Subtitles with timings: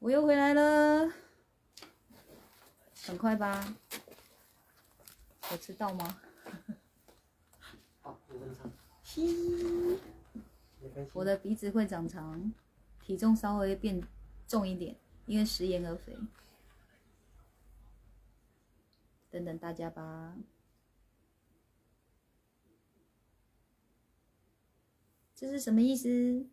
[0.00, 1.12] 我又回来了，
[3.02, 3.74] 很快吧？
[5.50, 6.20] 我迟到吗？
[11.12, 12.52] 我的鼻子会长长，
[13.02, 14.00] 体重稍微变
[14.46, 16.16] 重一点，因为食盐而肥。
[19.30, 20.36] 等等大家吧。
[25.34, 26.46] 这是什么意思？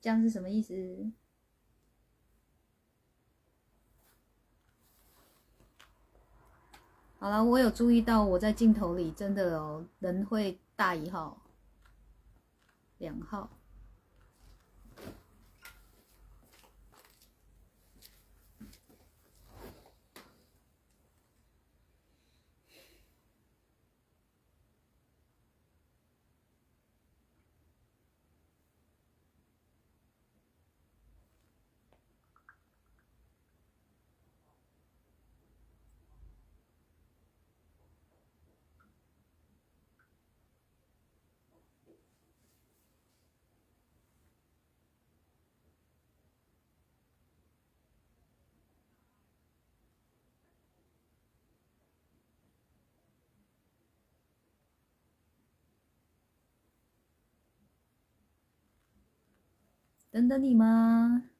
[0.00, 1.12] 这样是什么意思？
[7.18, 11.42] 好了，我有注意到我在镜头里真的哦，人会大一号、
[12.96, 13.59] 两号。
[60.10, 61.30] 等等你吗？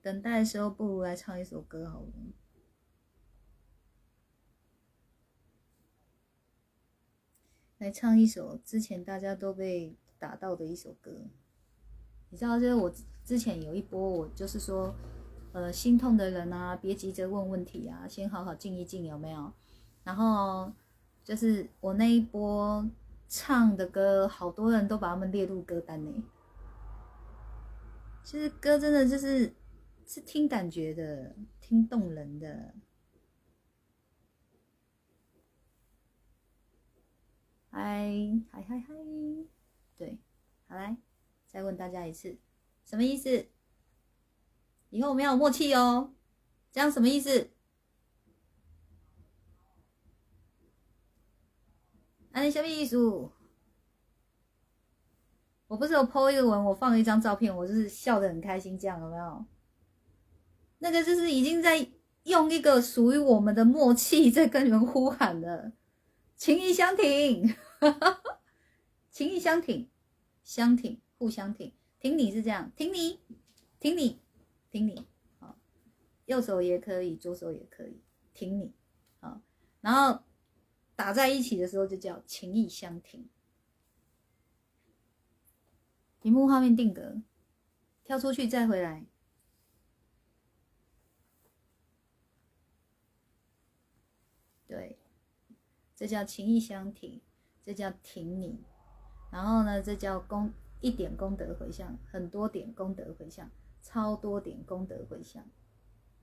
[0.00, 2.12] 等待的时候，不如来唱一首歌好了。
[7.78, 11.10] 来唱一首之前大家都被打到的一首歌。
[12.30, 12.92] 你知道，就是我
[13.24, 14.94] 之前有一波，我就是说，
[15.52, 19.52] 呃，心痛的人啊，别急着问问题啊，先好好静一静，有没有？
[20.04, 20.72] 然后
[21.24, 22.88] 就是我那一波。
[23.28, 26.24] 唱的歌，好多人都把他们列入歌单呢。
[28.22, 29.54] 其实歌真的就是
[30.06, 32.74] 是听感觉的，听动人的。
[37.70, 38.10] 嗨
[38.50, 38.94] 嗨嗨嗨，
[39.96, 40.18] 对，
[40.66, 40.96] 好来，
[41.46, 42.38] 再问大家一次，
[42.84, 43.46] 什么意思？
[44.90, 46.14] 以后我们要有默契哦。
[46.72, 47.50] 这样什么意思？
[52.36, 52.98] 那你什么意思？
[55.68, 59.42] 我不是有 po 一个文，我放了一张照片，我就是笑得很开心，这样有没有？
[60.80, 61.88] 那个就是已经在
[62.24, 65.72] 用一个属于我们的默契在跟你们呼喊了，
[66.36, 67.54] 情谊相挺，
[69.10, 69.88] 情谊相挺，
[70.44, 73.18] 相挺，互相挺，挺你是这样，挺你，
[73.80, 74.20] 挺你，
[74.70, 75.06] 挺你，
[75.40, 75.56] 好，
[76.26, 78.02] 右手也可以，左手也可以，
[78.34, 78.74] 挺你，
[79.20, 79.40] 好，
[79.80, 80.25] 然后。
[80.96, 83.28] 打在一起的时候就叫情意相挺。
[86.20, 87.22] 屏幕画面定格，
[88.02, 89.06] 跳出去再回来。
[94.66, 94.98] 对，
[95.94, 97.20] 这叫情意相挺，
[97.64, 98.58] 这叫挺你。
[99.30, 103.48] 然后呢，这叫功一点功德回向，很多点功德回向，
[103.82, 105.48] 超多点功德回向。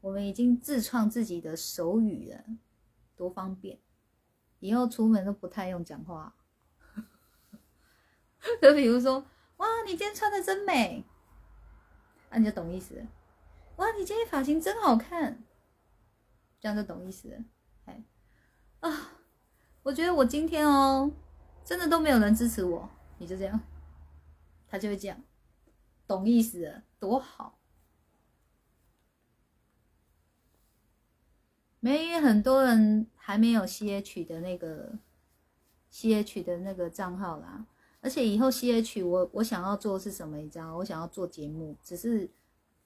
[0.02, 2.44] 我们已经自创自己的手语了，
[3.16, 3.80] 多方便。
[4.64, 6.34] 以后出门都不太用讲话，
[8.62, 9.26] 就比如说，
[9.58, 11.04] 哇，你今天穿的真美，
[12.30, 13.06] 那你就懂意思。
[13.76, 15.44] 哇，你今天发型真好看，
[16.62, 17.44] 这样就懂意思。
[17.84, 18.06] 哎，
[18.80, 19.18] 啊，
[19.84, 21.12] 我觉得我今天哦，
[21.66, 23.60] 真的都没有人支持我，你就这样，
[24.70, 25.22] 他就会这样，
[26.08, 27.60] 懂意思，多好。
[31.84, 34.98] 没，因为很多人还没有 C H 的那个
[35.90, 37.66] C H 的那个账号啦，
[38.00, 40.38] 而且以后 C H 我我想要做是什么？
[40.38, 42.32] 你知道，我想要做节目，只是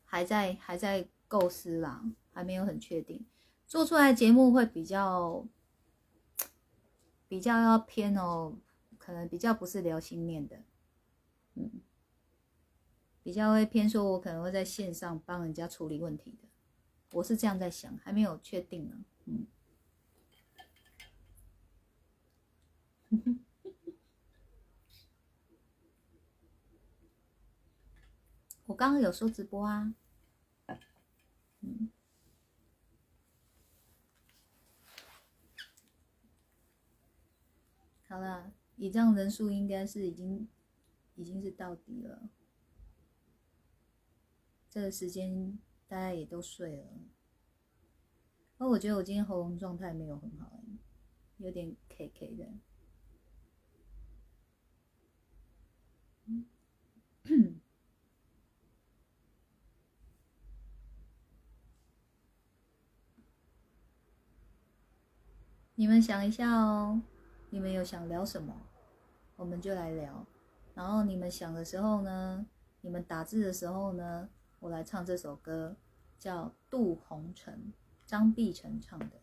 [0.03, 2.03] 还在还在构思啦，
[2.33, 3.23] 还没有很确定。
[3.67, 5.45] 做出来节目会比较
[7.27, 8.55] 比较要偏哦，
[8.97, 10.63] 可能比较不是聊心面的，
[11.53, 11.69] 嗯，
[13.21, 16.46] 比较会偏说，我可能会在线上帮人家处理问题的。
[17.11, 19.05] 我是这样在想，还没有确定呢。
[19.25, 19.47] 嗯，
[28.67, 29.95] 我刚刚有说直播啊。
[31.61, 31.89] 嗯，
[38.07, 40.47] 好了，以这样人数应该是已经
[41.15, 42.29] 已经是到底了。
[44.69, 45.57] 这个时间。
[45.87, 46.87] 大家也都睡了。
[48.57, 50.51] 哦我觉得我今天喉咙状态没有很好
[51.37, 52.45] 有点 kk 的。
[65.75, 66.99] 你们想一下哦
[67.51, 68.53] 你们有想聊什么
[69.35, 70.25] 我们就来聊。
[70.73, 72.45] 然后你们想的时候呢
[72.81, 75.77] 你们打字的时候呢我来唱这首歌，
[76.17, 77.53] 叫《渡红尘》，
[78.05, 79.21] 张碧晨唱的。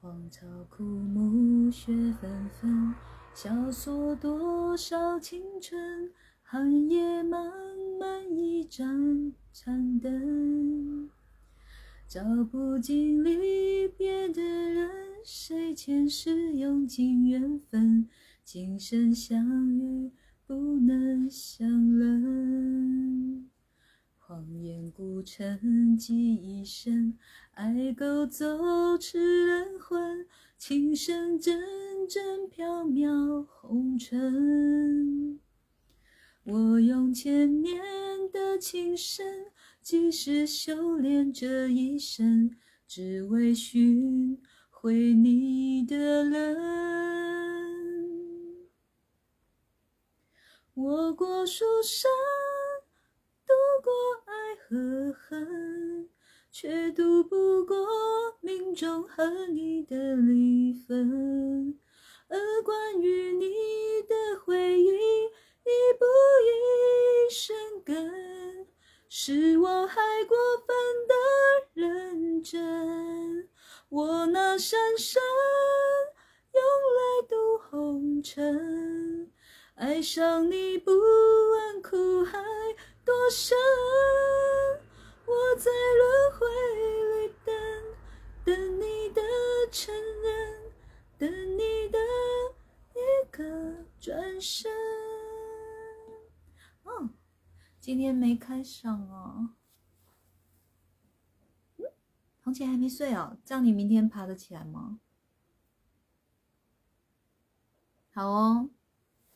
[0.00, 2.94] 荒草枯木，雪纷纷，
[3.34, 6.12] 萧索多少青春。
[6.42, 7.50] 寒夜漫
[7.98, 11.08] 漫，一盏残灯，
[12.08, 14.90] 照不尽离别的人，
[15.24, 18.08] 谁前世用尽缘分。
[18.42, 20.10] 今生相遇，
[20.50, 23.48] 不能相认。
[24.18, 27.16] 荒烟孤城，记一生，
[27.52, 30.26] 爱勾走痴人魂。
[30.58, 31.62] 情深阵
[32.08, 35.38] 阵飘渺红尘。
[36.42, 37.80] 我用千年
[38.32, 42.50] 的情深，几世修炼这一生，
[42.88, 44.36] 只为寻
[44.68, 47.49] 回你的人。
[50.82, 52.10] 我过蜀山，
[53.46, 53.92] 渡过
[54.24, 56.08] 爱和恨，
[56.50, 57.76] 却渡不过
[58.40, 61.78] 命中和你的离分。
[62.28, 63.52] 而关于你
[64.08, 66.06] 的回忆，一步
[66.48, 67.54] 一生
[67.84, 68.66] 根，
[69.10, 70.34] 是我还过
[70.66, 70.74] 分
[71.06, 71.14] 的
[71.74, 73.50] 认真。
[73.90, 75.20] 我拿山山，
[76.54, 79.30] 用来渡红尘。
[79.80, 82.38] 爱上你，不问苦海
[83.02, 83.56] 多深，
[85.24, 86.46] 我在轮回
[87.26, 87.54] 里等，
[88.44, 89.22] 等你的
[89.72, 90.72] 承认，
[91.16, 91.98] 等你的
[92.92, 94.70] 一个转身。
[96.82, 97.08] 哦，
[97.80, 99.56] 今天没开嗓啊？
[102.42, 105.00] 红姐还没睡哦，这样你明天爬得起来吗？
[108.12, 108.68] 好哦。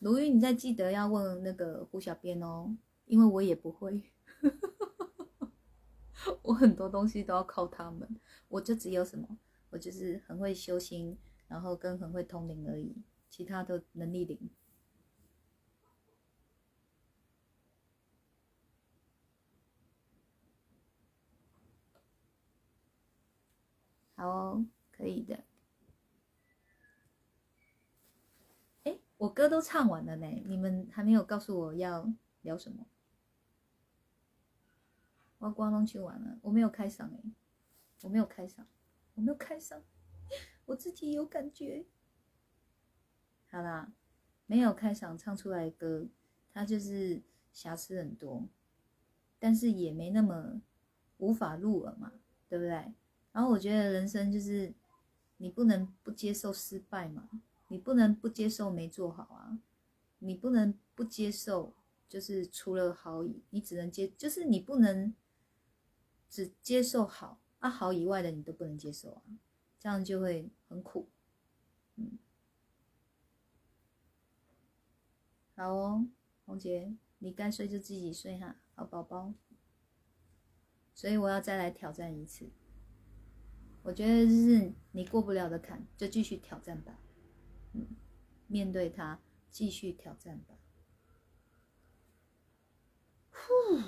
[0.01, 2.77] 卢玉，你再记得要问那个胡小编哦，
[3.07, 4.03] 因为我也不会，
[6.43, 8.07] 我很多东西都要靠他们，
[8.49, 9.39] 我就只有什么，
[9.71, 11.17] 我就是很会修心，
[11.49, 12.95] 然后跟很会通灵而已，
[13.31, 14.51] 其他的能力零。
[24.17, 25.45] 好哦，可以的。
[29.25, 32.13] 我歌都唱完了呢，你们还没有告诉我要
[32.43, 32.85] 聊什么。
[35.39, 37.23] 我光东去玩了，我没有开嗓哎，
[38.03, 38.65] 我没有开嗓，
[39.15, 39.81] 我没有开嗓，
[40.67, 41.87] 我自己有感觉。
[43.51, 43.95] 好啦，
[44.45, 46.07] 没有开嗓唱出来歌，
[46.53, 48.47] 它就是瑕疵很多，
[49.39, 50.61] 但是也没那么
[51.17, 52.13] 无法入耳嘛，
[52.47, 52.93] 对不对？
[53.33, 54.75] 然后我觉得人生就是
[55.39, 57.31] 你不能不接受失败嘛。
[57.69, 59.59] 你不能不接受没做好啊！
[60.19, 61.75] 你不能不接受，
[62.09, 65.15] 就是除了好以，你只能接，就是你不能
[66.31, 69.23] 只接受好啊，好以外的你都不能接受啊，
[69.79, 71.09] 这样就会很苦。
[71.97, 72.19] 嗯，
[75.57, 76.07] 好哦，
[76.47, 79.35] 红姐，你该睡就自己睡哈，好宝宝。
[80.95, 82.49] 所以我要再来挑战一次，
[83.83, 86.99] 我觉得是你过不了的坎，就继续挑战吧。
[88.47, 90.55] 面对它，继续挑战吧。
[93.31, 93.83] 呼，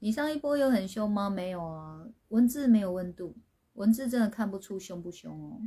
[0.00, 1.30] 你上一波有很凶吗？
[1.30, 3.36] 没有啊，文字没有温度，
[3.74, 5.60] 文字真的看不出凶不凶哦。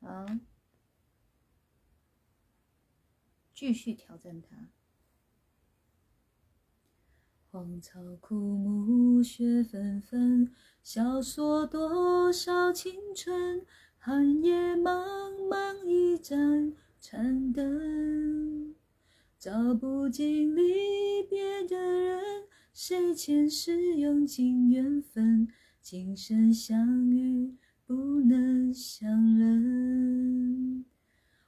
[0.00, 0.40] 啊，
[3.54, 4.68] 继续挑战它。
[7.52, 10.48] 荒草枯木，雪纷纷，
[10.84, 13.66] 萧索多少青春。
[13.98, 15.04] 寒夜茫
[15.50, 18.72] 茫，一盏残灯，
[19.36, 22.22] 照不尽离别的人。
[22.72, 25.48] 谁前世用尽缘分，
[25.82, 30.84] 今生相遇，不能相认。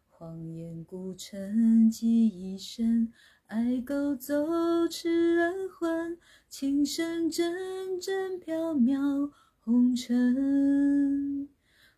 [0.08, 3.12] 荒烟孤城，寄一生。
[3.52, 6.18] 爱勾走痴人魂，
[6.48, 9.30] 情深阵阵飘渺
[9.60, 11.50] 红尘。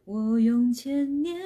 [0.05, 1.39] 我用千年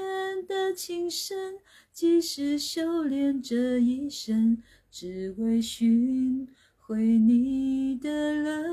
[0.47, 1.59] 的情深，
[1.93, 6.49] 几世修炼这一生，只为寻
[6.79, 8.65] 回你的人。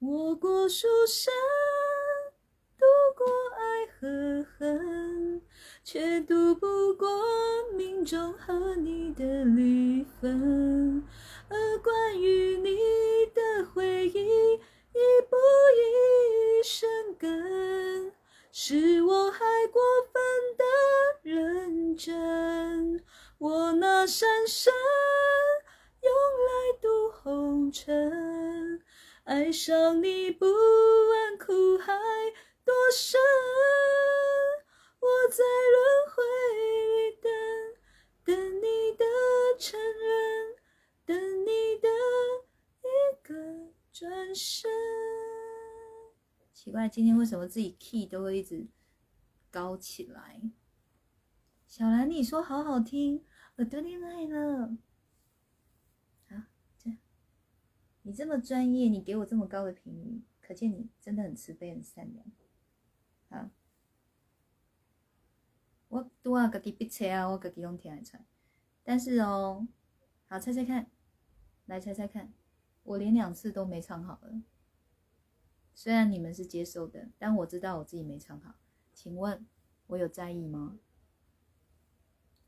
[0.00, 1.32] 我过书山，
[2.76, 2.84] 渡
[3.16, 3.24] 过
[3.56, 5.23] 爱和恨。
[5.82, 7.08] 却渡不过
[7.74, 11.04] 命中和你的离分。
[11.48, 12.76] 而关于你
[13.34, 15.36] 的回忆，一步
[15.76, 18.12] 一生根，
[18.50, 20.22] 是我还过分
[20.56, 20.64] 的
[21.22, 23.04] 认真。
[23.38, 24.72] 我拿山神
[26.00, 28.80] 用来渡红尘，
[29.24, 31.92] 爱上你不问苦海
[32.64, 33.20] 多深，
[35.04, 35.44] 我在
[35.74, 35.76] 轮
[36.14, 36.22] 回
[36.88, 37.30] 里等，
[38.24, 39.04] 等你的
[39.58, 40.56] 承认，
[41.04, 41.88] 等你的
[42.80, 44.70] 一个转身。
[46.54, 48.66] 奇怪，今天为什么自己 key 都会一直
[49.50, 50.40] 高起来？
[51.66, 54.74] 小兰，你说好好听，耳朵恋爱了。
[56.30, 56.36] 好，
[56.78, 56.98] 这样，
[58.00, 62.24] 你这么专业，你给我这么高的评语，可见你真的很慈悲、很善良。
[63.28, 63.50] 好，
[65.94, 68.02] 我拄啊家己闭册啊，我家己用听来。
[68.82, 69.68] 但是哦，
[70.26, 70.90] 好猜猜看，
[71.66, 72.34] 来猜猜看，
[72.82, 74.42] 我连两次都没唱好了。
[75.72, 78.56] 虽然你们是接受的，但我知道我自己没唱好。
[78.92, 79.46] 请问，
[79.86, 80.80] 我有在意吗？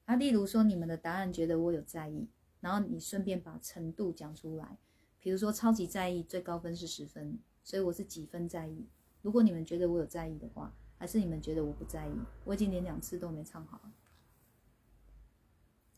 [0.07, 4.77] 啊，例如说你们的答案觉得我有在意，然后你顺便把程度讲出来，
[5.21, 8.89] 比如说超级在意，最高分是十分，所以我是几分在意。
[9.23, 12.13] 如果你们觉得我有在意的话，还是你们觉得我不在意？
[12.45, 13.81] 我已经连两次都没唱好，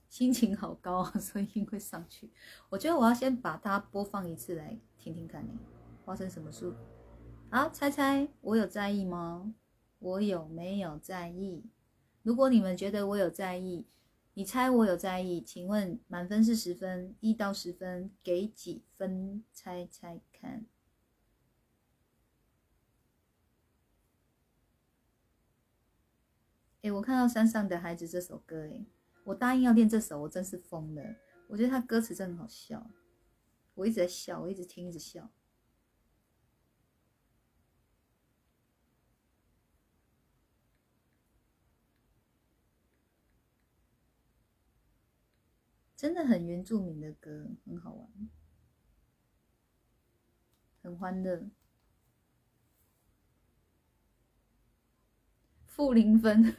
[0.08, 2.30] 心情好高啊，所以音会上去。
[2.68, 5.50] 我觉得我要先把它播放一次来听听看，你
[6.04, 6.74] 发生什么事？
[7.50, 9.54] 好，猜猜我有在意吗？
[10.00, 11.64] 我有没有在意？
[12.22, 13.86] 如果你们觉得我有在意，
[14.34, 15.40] 你猜我有在意？
[15.40, 19.44] 请问满分是十分，一到十分给几分？
[19.52, 20.66] 猜猜看。
[26.90, 28.86] 我看到山上的孩子这首歌，哎，
[29.24, 31.02] 我答应要练这首，我真是疯了。
[31.48, 32.90] 我觉得他歌词真的很好笑，
[33.74, 35.30] 我一直在笑，我一直听，一直笑。
[45.96, 48.30] 真的很原住民的歌，很好玩，
[50.80, 51.50] 很欢乐。
[55.78, 56.56] 负零分，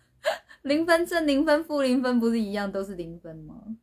[0.64, 3.76] 零分正零分负零分不是一样都是零分吗？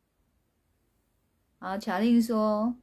[1.60, 2.74] 啊，卡令说，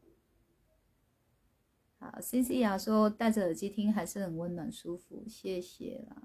[1.99, 6.21] 好，C C 雅说戴着耳机听还是很温暖舒服，谢谢啦。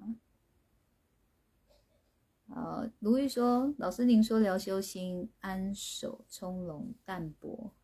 [2.55, 7.75] 呃，卢玉说：“老师，您说疗修心、安守、从容、淡泊、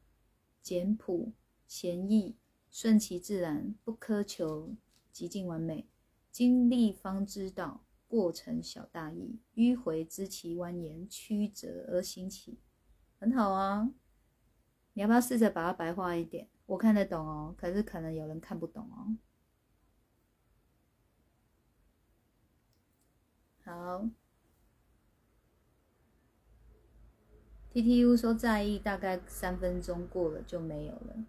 [0.63, 1.33] 简朴、
[1.67, 2.37] 闲逸、
[2.71, 4.77] 顺其自然，不苛求
[5.11, 5.89] 极尽完美，
[6.33, 12.59] 经历方知道过程小大意，迂回知其蜿蜒，曲折而新奇，
[13.21, 13.93] 很好啊。
[14.95, 16.49] 你要不要试着把它白话一点？
[16.67, 19.17] 我看得懂哦，可是可能有人看不懂哦。
[23.65, 24.09] 好。”
[27.73, 31.25] T T U 说在意，大概三分钟过了就没有了。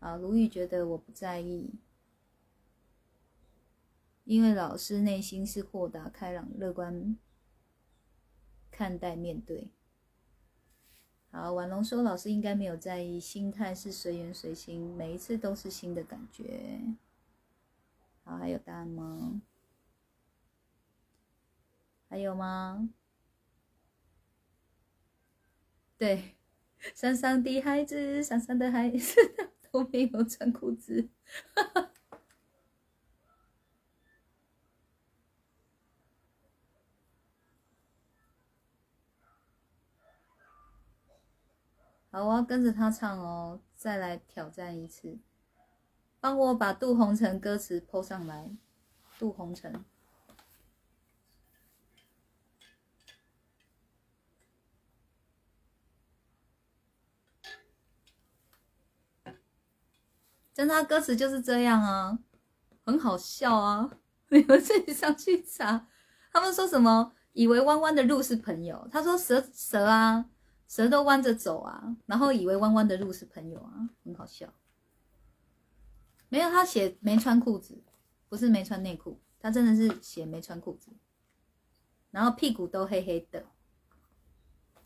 [0.00, 1.72] 啊，卢玉觉得我不在意，
[4.28, 7.16] 因为老师内心是豁达、开朗、乐观
[8.70, 9.70] 看待面对。
[11.30, 16.78] 好，婉龙说老师应该没有在意，心态是随缘随心，每一次都是新的感觉。
[18.22, 19.40] 好，还有答案吗？
[22.10, 22.90] 还有吗？
[25.96, 26.36] 对，
[26.94, 29.14] 山上的孩子，山上的孩子
[29.72, 31.08] 都没有穿裤子。
[42.10, 45.18] 好，我要跟着他唱哦，再来挑战一次，
[46.20, 48.50] 帮我把杜红尘歌词抛上来，
[49.18, 49.84] 杜红尘。
[60.54, 62.18] 但他歌词就是这样啊，
[62.84, 63.98] 很好笑啊！
[64.30, 65.86] 你们自己上去查，
[66.32, 67.12] 他们说什么？
[67.32, 68.88] 以为弯弯的路是朋友。
[68.90, 70.28] 他说蛇蛇啊，
[70.68, 74.52] 蛇都弯着走啊，然后以为弯弯的路是朋友啊，很好笑。
[76.28, 77.82] 没有，他写没穿裤子，
[78.28, 80.90] 不是没穿内裤，他真的是写没穿裤子，
[82.10, 83.46] 然后屁股都黑黑的，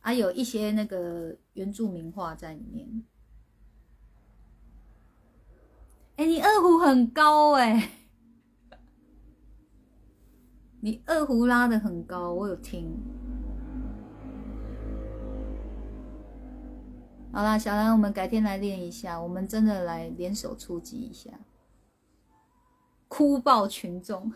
[0.03, 3.05] 啊，有一些那个原住民话在里面。
[6.15, 7.91] 哎，你二胡很高哎，
[10.79, 12.89] 你二胡拉的很高，我有听。
[17.35, 21.31] 好啦，小兰，我们改天来练一下，我们真的来联手出击一下，
[23.09, 24.31] 哭爆群众。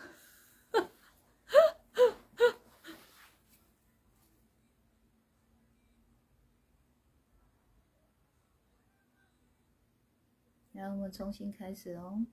[10.72, 12.24] 然后我们重新开始哦，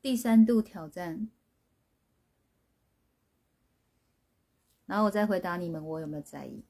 [0.00, 1.28] 第三度挑战。
[4.86, 6.64] 然后我再回答你们，我有没有在意？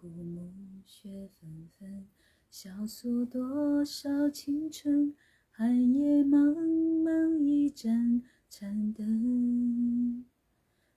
[0.00, 0.50] 枯木，
[0.86, 2.06] 雪纷纷，
[2.50, 5.14] 萧索多少青春。
[5.50, 6.54] 寒夜茫
[7.02, 10.24] 茫一盏残灯，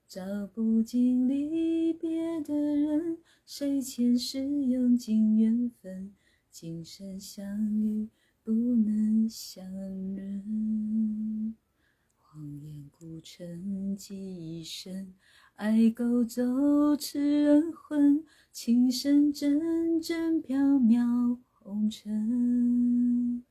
[0.07, 6.13] 照不尽离别的人，谁前世用尽缘分，
[6.50, 8.07] 今生相遇
[8.41, 9.69] 不能相
[10.15, 11.57] 认。
[12.15, 15.13] 荒烟孤城记一生，
[15.55, 16.41] 爱勾走
[16.98, 23.43] 痴人魂，情深阵阵飘渺红尘。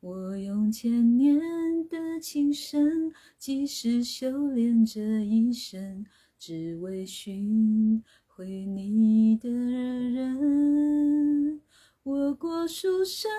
[0.00, 1.40] 我用千年
[1.88, 6.04] 的情深，几世修炼这一生，
[6.38, 11.60] 只为寻回你的人。
[12.02, 13.30] 我过书山，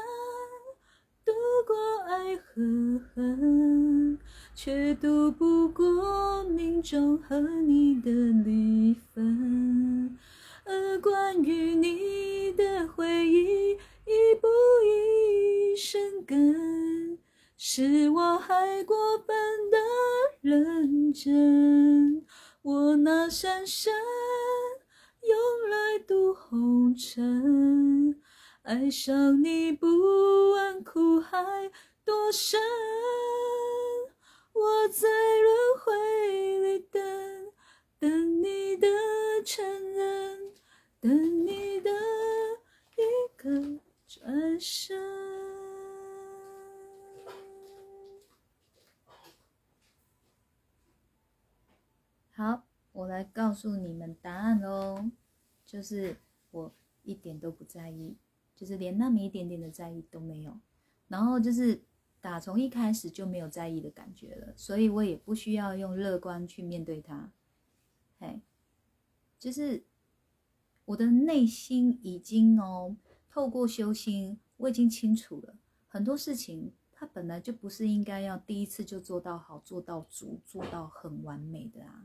[1.26, 1.32] 渡
[1.68, 1.76] 过
[2.08, 4.18] 爱和恨，
[4.54, 8.12] 却渡不过命中和你的
[8.44, 10.18] 离分。
[10.66, 13.78] 而关于你的回忆。
[14.04, 14.48] 一步
[14.84, 17.18] 一生根，
[17.56, 19.36] 是我还过分
[19.70, 19.78] 的
[20.42, 22.26] 认真。
[22.62, 23.94] 我拿山山
[25.22, 28.20] 用来渡红尘，
[28.64, 29.88] 爱上你不
[30.52, 31.72] 问苦海
[32.06, 32.60] 多深。
[34.54, 37.52] 我在轮回里等，
[37.98, 38.88] 等你的
[39.44, 40.54] 承认，
[41.00, 41.92] 等你的
[42.96, 43.80] 一个。
[44.08, 45.00] 转身。
[52.36, 55.10] 好，我来告诉你们答案喽。
[55.66, 56.18] 就是
[56.52, 58.18] 我一点都不在意，
[58.62, 60.56] 就是连那么一点点的在意都没有。
[61.08, 61.82] 然后就是
[62.22, 67.32] 打从一开始就没有在意的感觉了，所以我也不需要用乐观去面对它。
[68.20, 68.40] 嘿，
[69.40, 69.84] 就是
[70.86, 72.96] 我的内心已经哦。
[73.34, 75.56] 透过修心，我已经清楚了
[75.88, 82.04] 很多事情，它本来就不是应该要第一次就做到好、做到足、做到很完美的啊。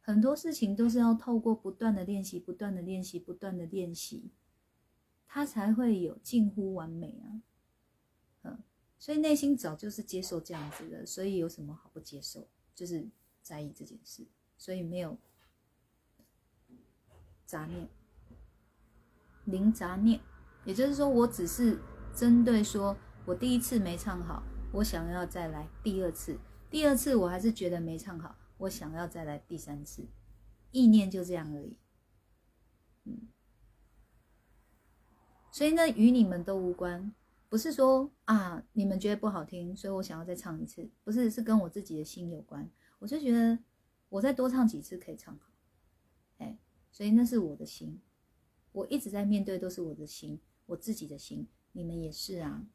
[0.00, 4.32] 很多事情都是要透过不断的练习、不断的练习、不断的练习，
[5.34, 7.42] 他才会有近乎完美啊。
[8.44, 8.62] 嗯，
[9.00, 12.46] 所以内心早就是接受这样子的，所以有什么好不接受？
[12.72, 13.08] 就是
[13.42, 14.24] 在意这件事，
[14.56, 15.18] 所以没有
[17.44, 17.88] 杂念。
[19.46, 20.20] 零杂念，
[20.64, 21.80] 也就是说，我只是
[22.14, 24.40] 针对说，我第一次没唱好，
[24.72, 26.38] 我想要再来第二次，
[26.70, 30.06] 第二次我还是觉得没唱好，我想要再来第三次，
[30.70, 31.76] 意念就这样而已。
[33.02, 33.28] 嗯，
[35.54, 37.14] 所以呢，与你们都无关，
[37.48, 42.68] 不是说啊，你们觉得不好听，所以我想要再唱一次，不是，是跟我自己的心有关。
[42.98, 43.56] 我就觉得，
[44.08, 45.52] 我再多唱几次可以唱好，
[46.38, 46.58] 哎，
[46.90, 48.00] 所以那是我的心。
[48.72, 52.66] 我一直在面对，都是我的心，我自己的心，你们也是啊。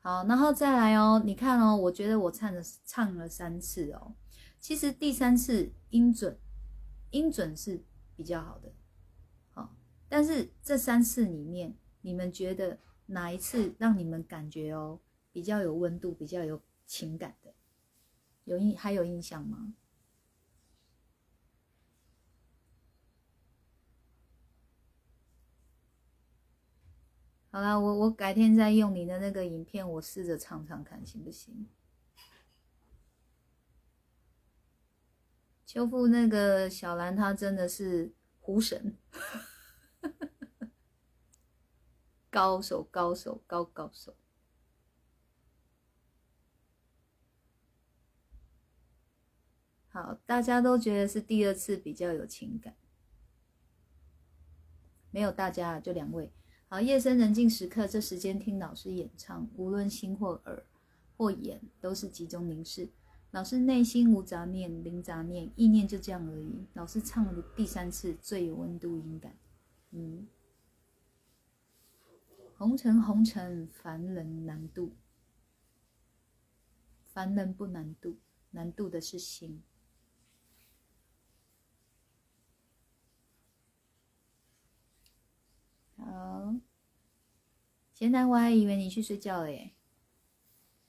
[0.00, 4.14] 好，然后再来哦，你看哦，我觉得我唱了唱了三次哦，
[4.58, 6.38] 其实第三次音准
[7.10, 7.84] 音准是
[8.16, 8.72] 比较好的，
[10.14, 15.00] 但是这三次里面，你们觉得哪一次让你们感觉哦
[15.32, 17.54] 比较有温度，比较有情感的，
[18.44, 19.72] 有印还有印象吗？
[27.50, 31.66] 好啦，我我改天再用你的那个影片，我试着唱唱看，行不行？
[35.64, 38.94] 秋富那个小兰，她真的是狐神，
[42.32, 44.14] 高手高手高高手。
[49.90, 52.74] 好，大家都觉得是第二次比较有情感，
[55.10, 56.32] 没有大家，就两位。
[56.68, 60.64] 好，夜深人静时刻，这时间听老师演唱，无论心或耳
[61.18, 62.88] 或眼，都是集中凝视。
[63.32, 66.66] 老师内心无杂念，零杂念，意念就这样而已。
[66.72, 69.36] 老师唱了第三次最有温度音感，
[69.90, 70.26] 嗯。
[72.62, 74.94] 红尘红尘，凡人难渡。
[77.06, 78.20] 凡人不难渡，
[78.52, 79.60] 难渡的是心。
[85.96, 86.54] 好，
[87.92, 89.72] 前台我还以为你去睡觉了耶。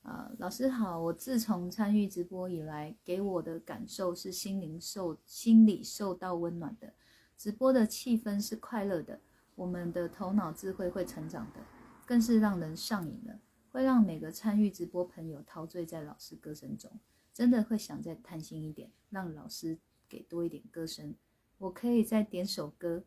[0.03, 6.93] 啊，老师好，我自从参与直播以来，给我的感受是心灵受心理受到温暖的，
[7.35, 9.19] 直播的气氛是快乐的，
[9.55, 11.59] 我们的头脑智慧会成长的，
[12.05, 13.39] 更是让人上瘾了，
[13.71, 16.99] 会让每个参与直播朋友陶醉在老师歌声中，
[17.33, 21.15] 真的会想再贪心一点，让老师给多一点歌声，
[21.57, 23.03] 我可以再点首歌，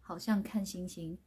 [0.00, 1.18] 好像看星星。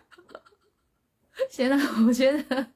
[1.50, 2.72] 行了我觉得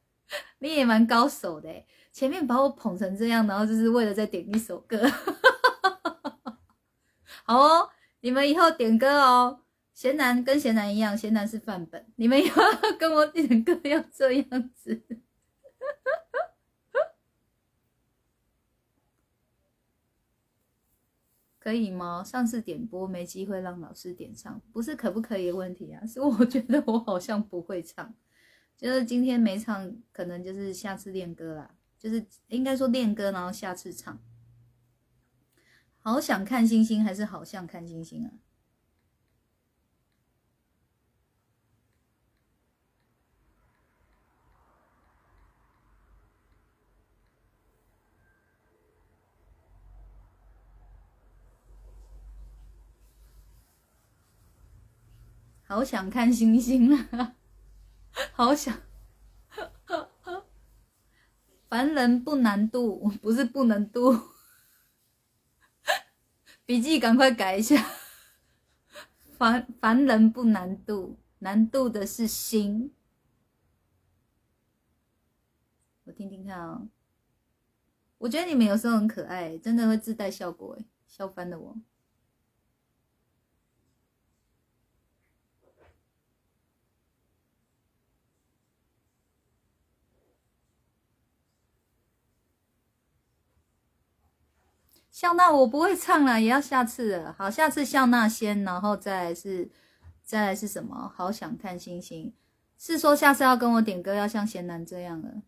[0.59, 4.99] 你也蛮高手的，前面把我捧成这样，然后就是为了再点一首歌。
[7.45, 9.63] 好哦，你们以后点歌哦，
[9.95, 12.55] 贤男跟贤男一样，贤男是范本，你们要
[12.99, 15.03] 跟我点歌要这样子，
[21.59, 22.25] 可以吗？
[22.25, 28.15] 上次点播没机会让老师点唱，不是可不可以的问题啊，是我觉得我好像不会唱。
[28.77, 31.77] 就是今天没唱，可能就是下次练歌啦。
[31.99, 34.19] 就是应该说练歌，然后下次唱。
[36.01, 38.33] 好想看星星，还是好像看星星啊？
[55.73, 57.35] 好想看星星啊！
[58.37, 58.79] 好想，
[61.67, 64.15] 凡人不难渡，不是不能渡。
[66.67, 67.87] 笔记赶快改一下。
[69.39, 72.93] 凡凡人不难渡，难渡的是心。
[76.05, 76.83] 我听听看啊，
[78.19, 81.75] 我觉得你们有时候很可爱，真的会自带效果哎，笑翻了我。
[95.13, 97.33] 笑纳我不会唱了，也要下次了。
[97.39, 99.71] 好，下次笑纳先，然后再是，
[100.25, 101.13] 再来是什么？
[101.15, 102.35] 好想看星星，
[102.79, 105.43] 是说下次要跟我点歌，要像贤男这样了。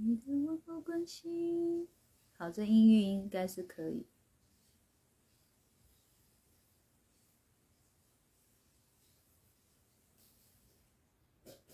[0.00, 1.86] 你的我不关心。
[2.38, 4.06] 好，这音域应该是可以。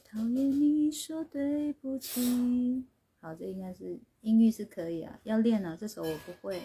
[0.02, 2.86] 讨厌你说对不起。
[3.20, 6.60] 好，这应该是音域是可以啊，要练啊，这首我不会。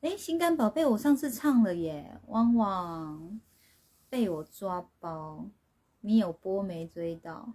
[0.00, 3.40] 哎，心肝宝贝，我上次唱了耶，汪汪，
[4.08, 5.48] 被我抓包，
[6.00, 7.54] 你有播没追到？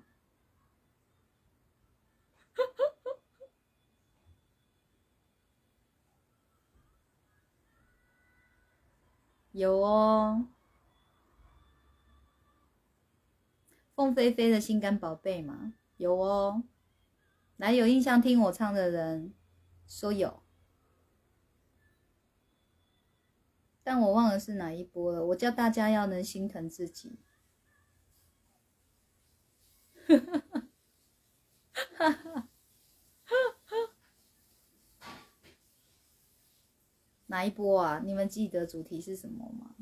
[9.51, 10.47] 有哦，
[13.93, 16.63] 凤飞飞的心肝宝贝嘛，有哦。
[17.57, 19.33] 来，有印象听我唱的人
[19.87, 20.41] 说有，
[23.83, 25.25] 但我忘了是哪一波了。
[25.27, 27.19] 我叫大家要能心疼自己。
[30.07, 30.43] 哈哈
[31.73, 32.50] 哈哈哈。
[37.31, 38.01] 哪一波啊？
[38.03, 39.73] 你们记得主题是什么吗？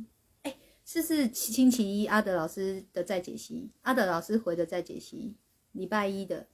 [0.43, 5.35] 哎，是是星期一阿德老师的再解析，阿德老师回的再解析，
[5.71, 6.47] 礼拜一的，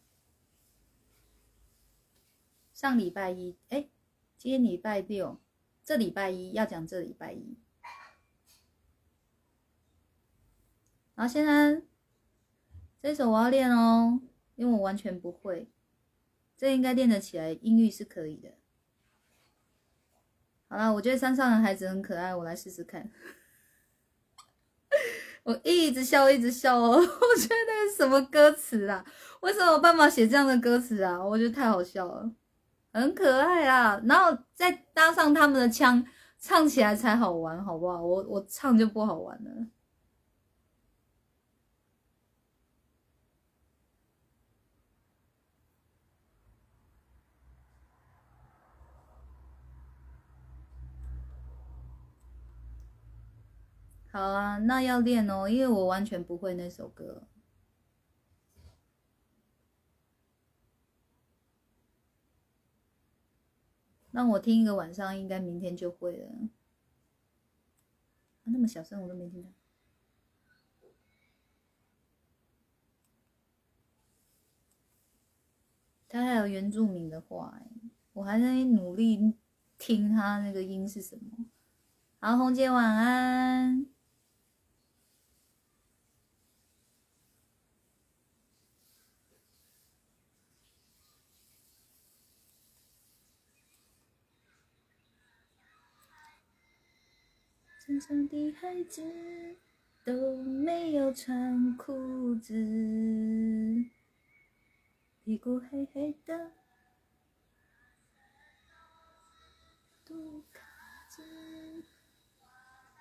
[2.74, 3.90] 上礼拜一，哎，
[4.38, 5.38] 今天礼拜六，
[5.84, 7.58] 这礼拜一要讲这礼拜一。
[11.14, 11.82] 好，现在
[13.02, 14.22] 这首我要练哦，
[14.56, 15.68] 因为我完全不会，
[16.56, 18.54] 这应该练得起来，音域是可以的。
[20.76, 23.10] 好了，我觉得山上的孩子很可爱，我来试试看。
[25.44, 26.98] 我一直笑，一直笑哦。
[27.00, 29.06] 我觉得那是什么歌词啊？
[29.40, 31.24] 为什么有办法写这样的歌词啊？
[31.24, 32.30] 我觉得太好笑了，
[32.92, 34.02] 很可爱啊。
[34.04, 36.06] 然后再搭上他们的腔，
[36.38, 38.04] 唱起来才好玩，好不好？
[38.04, 39.52] 我我唱就不好玩了。
[54.15, 57.28] 好啊，那要练哦，因为我完全不会那首歌。
[64.12, 66.30] 那我听一个晚上，应该明天就会了。
[66.30, 66.47] 啊，
[68.45, 69.49] 那么小声我都没听到。
[76.08, 77.69] 他还有原住民的话、欸，
[78.13, 79.34] 我还在努力
[79.78, 81.45] 听他那个音是什么。
[82.21, 83.95] 好，红姐晚安。
[97.86, 99.04] 成长的孩子
[100.04, 102.52] 都没有穿裤子，
[105.24, 106.52] 屁股黑黑的，
[110.04, 110.62] 杜卡
[111.08, 111.21] 子，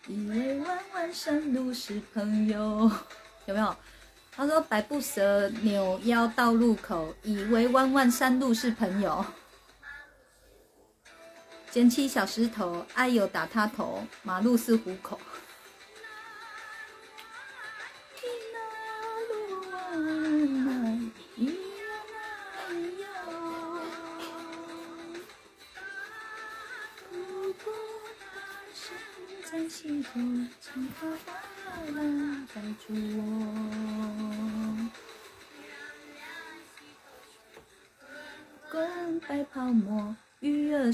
[0.08, 2.90] 以为弯弯山路是朋友，
[3.46, 3.76] 有没有？
[4.32, 9.26] 他说百步蛇扭腰到路口，以为弯弯山路是朋友。
[11.70, 15.20] 捡起小石头，哎呦打他头，马路是虎口。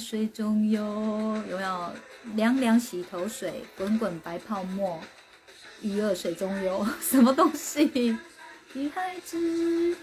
[0.05, 0.83] 水中游，
[1.49, 1.91] 有没有？
[2.35, 5.01] 凉凉洗头水，滚滚白泡沫，
[5.81, 8.15] 鱼儿水中游，什么东西？
[8.73, 9.97] 女孩子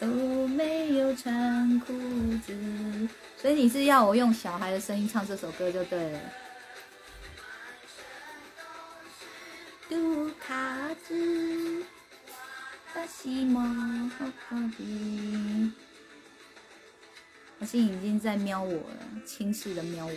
[0.00, 0.08] 都
[0.48, 1.92] 没有穿裤
[2.44, 2.52] 子，
[3.40, 6.20] 所以你是要我用小孩的声音唱这首歌就对了。
[9.88, 11.84] 杜卡兹，
[12.92, 14.26] 达西莫好
[17.58, 20.12] 好的，好像已经在瞄我了，轻视的瞄我。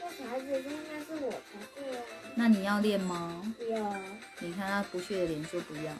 [0.00, 2.02] 那小孩子应该是我才对啊。
[2.34, 3.54] 那你要练吗？
[3.58, 3.96] 不要，
[4.40, 5.92] 你看他不屑的脸说不要。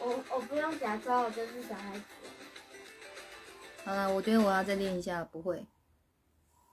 [0.00, 2.04] 我我不用假装我就是小孩子。
[3.84, 5.64] 好了，我觉得我要再练一下，不会。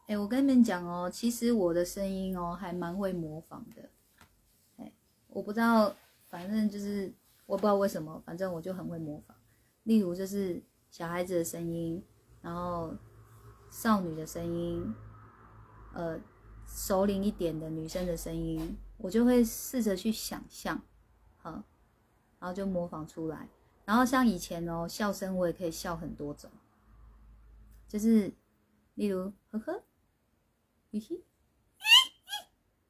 [0.07, 3.89] 哎、我跟你们讲哦，其实我的声音哦还蛮会模仿的。
[4.77, 4.91] 哎，
[5.29, 5.95] 我不知道，
[6.29, 7.11] 反正就是
[7.45, 9.35] 我不知道为什么，反正我就很会模仿。
[9.83, 12.03] 例如就是小孩子的声音，
[12.41, 12.95] 然后
[13.69, 14.95] 少女的声音，
[15.93, 16.19] 呃，
[16.67, 20.81] 熟龄一点的女生的声音，我就会试着去想象，
[21.37, 21.51] 好，
[22.39, 23.47] 然后就模仿出来。
[23.85, 26.49] 然后像以前哦，笑声我也可以笑很多种，
[27.87, 28.33] 就是
[28.95, 29.83] 例如呵呵，
[30.91, 31.23] 嘿嘿，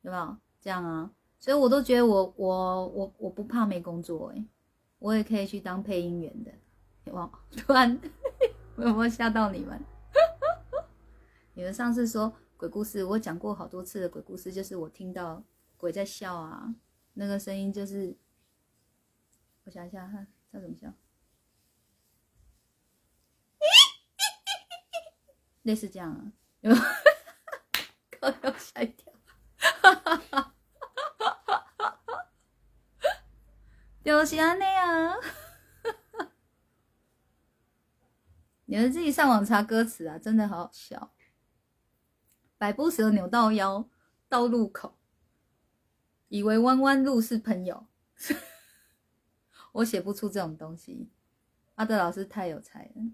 [0.03, 1.11] 有没有这样啊？
[1.45, 4.43] 所以我都觉得我我我我不怕没工作诶、
[4.97, 6.51] 我也可以去当配音员的。
[7.11, 7.29] 哇？
[7.55, 8.01] 突然
[8.75, 9.79] 我 有没有吓到你们？
[11.53, 15.43] 你们上次说鬼故事，我讲过好多次的鬼故事，就是我听到
[15.77, 16.73] 鬼在笑啊，
[17.13, 18.17] 那个声音就是，
[19.65, 20.91] 我想一下哈，它怎么笑？
[25.61, 26.31] 类似这样啊，
[26.61, 26.77] 有没
[28.41, 28.51] 有？
[28.57, 29.13] 吓一跳，
[34.05, 35.19] 就是安那样。
[38.65, 41.11] 你们自己上网查歌词啊，真的好好笑。
[42.59, 43.89] 百步蛇扭到腰，
[44.29, 44.95] 到路口，
[46.27, 47.87] 以为弯弯路是朋友。
[49.73, 51.09] 我写不出这种东西，
[51.73, 53.11] 阿德老师太有才了，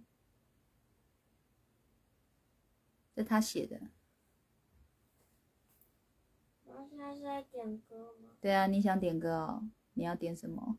[3.15, 3.80] 这他写的。
[6.65, 8.32] 然后现在是在点歌吗？
[8.41, 9.69] 对啊，你想点歌哦？
[9.93, 10.77] 你要点什么？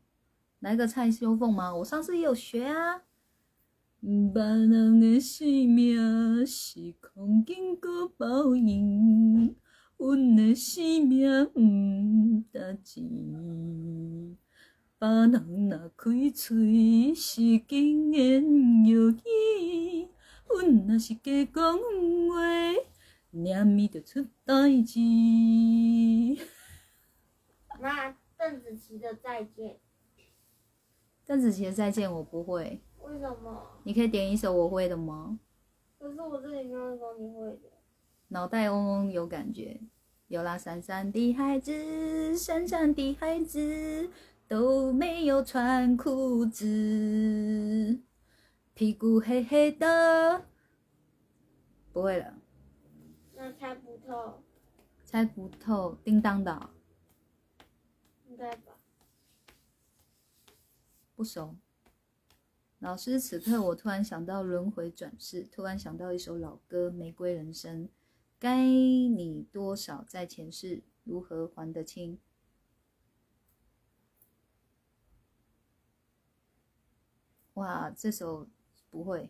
[0.63, 1.75] 来个蔡秋凤吗？
[1.75, 3.01] 我上次也有学啊。
[3.99, 9.57] 别人的生命是空经过报应，
[9.97, 14.37] 阮的生命毋值钱。
[14.97, 18.41] 别人若开嘴是经言
[18.85, 20.07] 药语，
[20.47, 21.83] 阮若是假讲话，
[23.31, 24.97] 娘咪的出代志。
[27.81, 29.77] 那邓紫棋的再见，
[31.25, 33.65] 邓紫棋的再见我不会，为什么？
[33.83, 35.39] 你可以点一首我会的吗？
[35.99, 37.71] 可是我这里没有说你会的。
[38.27, 39.79] 脑袋嗡嗡有感觉。
[40.27, 44.09] 有啦，闪闪的孩子，闪闪的孩子
[44.47, 47.99] 都没有穿裤子，
[48.73, 50.43] 屁股黑黑的。
[51.91, 52.33] 不会了，
[53.35, 54.41] 那猜不透，
[55.05, 56.69] 猜不透，叮当的哦、
[58.27, 58.72] 应该吧？
[61.23, 61.55] 不熟。
[62.79, 67.87] 老师，此刻我突然想到轮回转世，突然想到一首老歌《玫瑰人生》，
[68.37, 72.19] 该你多少在前世，如何还得清？
[77.53, 78.49] 哇，这首
[78.89, 79.29] 不会，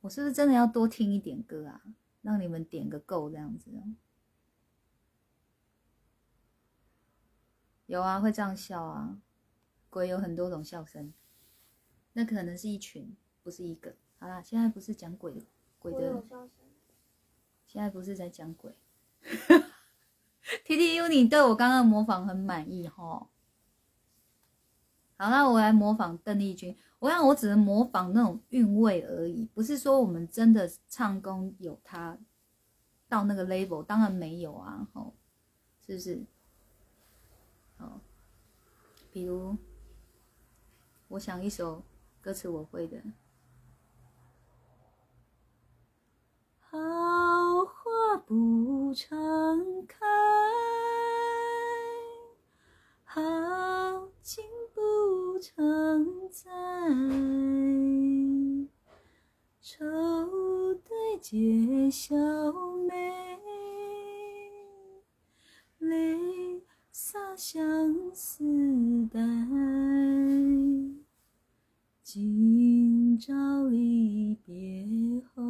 [0.00, 1.80] 我是不是真的要多听一点歌啊？
[2.22, 3.94] 让你们点个够这样子哦。
[7.86, 9.22] 有啊，会这样笑啊。
[9.92, 11.12] 鬼有很多种笑声，
[12.14, 13.94] 那可能是一群，不是一个。
[14.18, 15.44] 好啦，现在不是讲鬼
[15.78, 16.24] 鬼的。
[17.66, 18.74] 现在不是在讲鬼。
[20.64, 23.28] T T U，你对我刚刚模仿很满意哈。
[25.18, 26.74] 好，那我来模仿邓丽君。
[26.98, 32.18] 我想我只能模仿那种韵味而已，不是说我们真的唱功有他
[33.10, 35.14] 到那个 level，当然没有啊，吼，
[35.86, 36.24] 是不是？
[37.76, 38.00] 好，
[39.12, 39.54] 比如
[41.12, 41.82] 我想一首
[42.22, 42.96] 歌词我会的。
[46.58, 46.78] 好
[47.66, 49.98] 花不常开，
[53.04, 53.20] 好
[54.22, 56.50] 景不常在。
[59.60, 59.84] 愁
[60.76, 62.16] 对解笑
[62.88, 63.38] 眉，
[65.78, 68.42] 泪洒相思
[69.12, 69.20] 带。
[72.14, 73.32] 今朝
[73.68, 74.86] 离别
[75.32, 75.42] 后，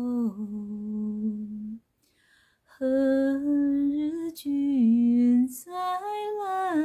[2.62, 6.76] 何日君再来？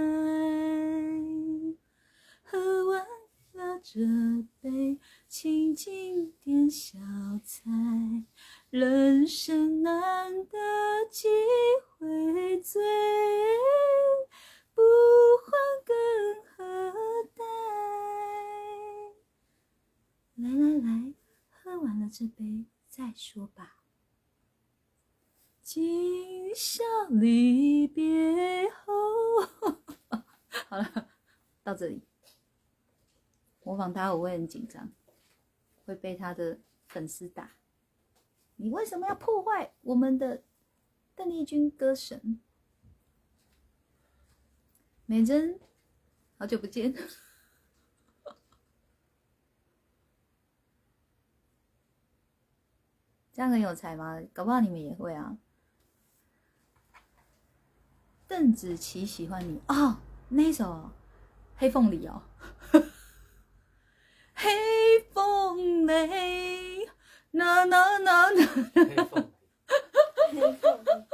[2.42, 3.06] 喝完
[3.54, 4.00] 了这
[4.62, 6.98] 杯请进点小
[7.44, 7.70] 菜，
[8.72, 9.67] 人生
[22.08, 23.84] 了这杯再说吧。
[25.62, 28.94] 今宵离别后，
[30.70, 31.10] 好了，
[31.62, 32.02] 到这里。
[33.64, 34.90] 模仿他我会很紧张，
[35.86, 37.52] 会被他的粉丝打。
[38.56, 40.42] 你为什么要破坏我们的
[41.14, 42.40] 邓丽君歌神？
[45.06, 45.60] 美珍，
[46.38, 46.96] 好久不见。
[53.48, 54.22] 这样很有才吗？
[54.34, 55.38] 搞不好你们也会啊。
[58.28, 60.66] 邓紫棋喜欢你哦，那首
[61.56, 62.22] 《黑凤梨》哦，
[64.36, 64.50] 黑
[65.14, 66.90] 凤梨，
[67.32, 69.32] 那那那那，黑凤
[70.32, 71.08] 黑凤梨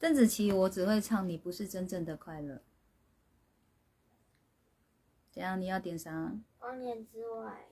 [0.00, 2.54] 邓紫棋，我只会唱《你不是真正的快乐》。
[5.30, 5.60] 怎样？
[5.60, 6.32] 你要点啥？
[6.58, 7.68] 光年之外，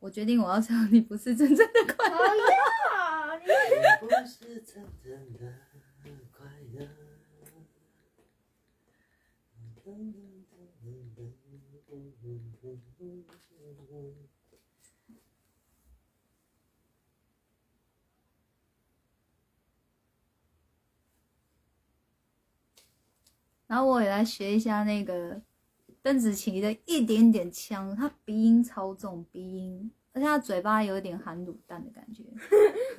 [0.00, 2.16] 我决定我要唱《你不是真正的快乐》。
[3.40, 6.88] 你不是真正的快乐。
[23.66, 25.40] 然后我也来学一下那个
[26.08, 32.24] 邓紫棋的一点点腔，她鼻音超重，鼻音，而且她嘴巴有一点含卤蛋的感觉。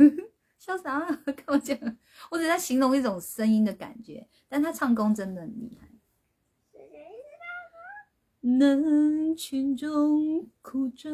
[0.59, 0.99] 笑啥？
[1.25, 1.97] 干嘛这样？
[2.29, 5.89] 我只在形容一种声音的感觉，但她唱功真的很厉害。
[8.41, 11.09] 人群中哭着，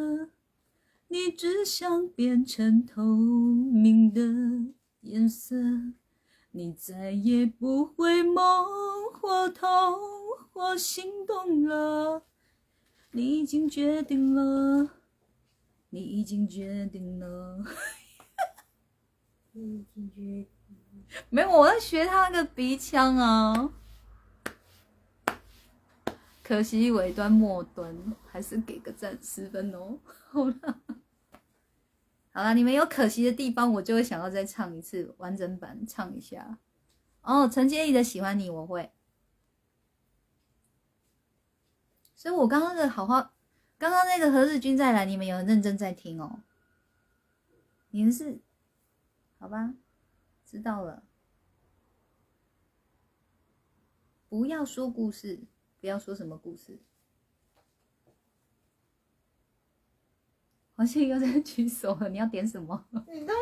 [1.08, 5.56] 你只想变成透明的颜色，
[6.52, 8.43] 你再也不会梦
[9.14, 9.70] 或痛
[10.56, 12.24] 或心动了。
[13.12, 14.89] 你已经决定了，
[15.89, 17.62] 你已经决定了。
[19.51, 20.47] 你已经决
[21.30, 23.70] 没有，我在学他那个鼻腔啊。
[26.41, 27.93] 可惜尾端末端，
[28.26, 29.99] 还是给个赞十分哦。
[30.30, 30.80] 好了，
[32.32, 36.58] 好了，你们有可惜的地方，我就会想要再唱一次完整版，唱一下。
[37.24, 38.89] 哦，陈洁仪的喜欢你，我会。
[42.16, 43.34] 所以我刚刚的好好，
[43.78, 46.39] 刚刚那个何日君再来，你们有认真在听哦。
[47.91, 48.39] 你们是，
[49.38, 49.74] 好吧，
[50.45, 51.03] 知道了。
[54.28, 55.41] 不要说故事，
[55.80, 56.80] 不要说什么故事。
[60.78, 62.86] 好像又在举手了，你要点什么？
[62.91, 63.34] 你都没有看，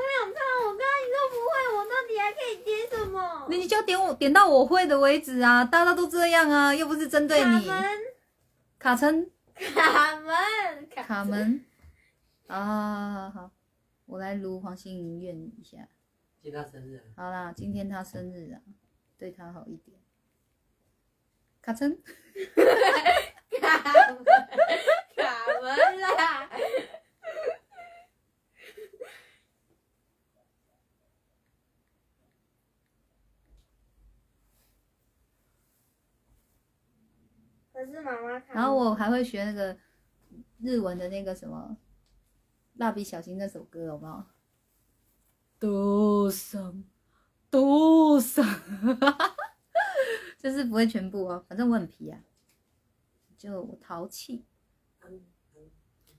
[0.65, 3.47] 我刚刚你都不会，我到底还可以点什么？
[3.49, 5.65] 那你就点我点到我会的为止啊！
[5.65, 7.67] 大家都这样啊，又不是针对你。
[8.83, 9.31] 卡门，卡称
[9.73, 11.65] 卡门，卡门
[12.47, 13.51] 啊，好好好，
[14.05, 15.87] 我来撸黄心莹愿一下。
[16.41, 18.59] 今天他生日啊，好啦，今天他生日啊，
[19.17, 19.97] 对他好一点。
[21.61, 21.97] 卡称
[23.61, 24.25] 卡门，
[25.15, 26.49] 卡门啦！
[37.85, 39.77] 可是妈妈看，然后我还会学那个
[40.61, 41.75] 日文的那个什么
[42.75, 44.23] 蜡笔小新那首歌，有没有？
[45.59, 46.81] 多上
[47.49, 48.45] 多上，
[50.37, 52.17] 就 是不会全部哦，反正我很皮啊，
[53.37, 54.45] 就我淘气。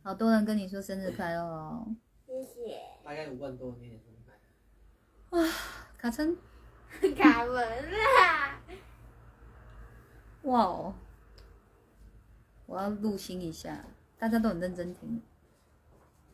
[0.03, 1.97] 好多人跟你说生日快乐哦，
[2.27, 5.51] 谢谢大概五万多年生日快乐。
[5.97, 6.37] 卡称
[7.17, 8.61] 卡文啦！
[10.43, 10.95] 哇哦！
[12.67, 13.85] 我要录心一下，
[14.19, 15.21] 大家都很认真听，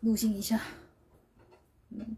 [0.01, 0.61] 录心一下。
[1.91, 2.17] 嗯，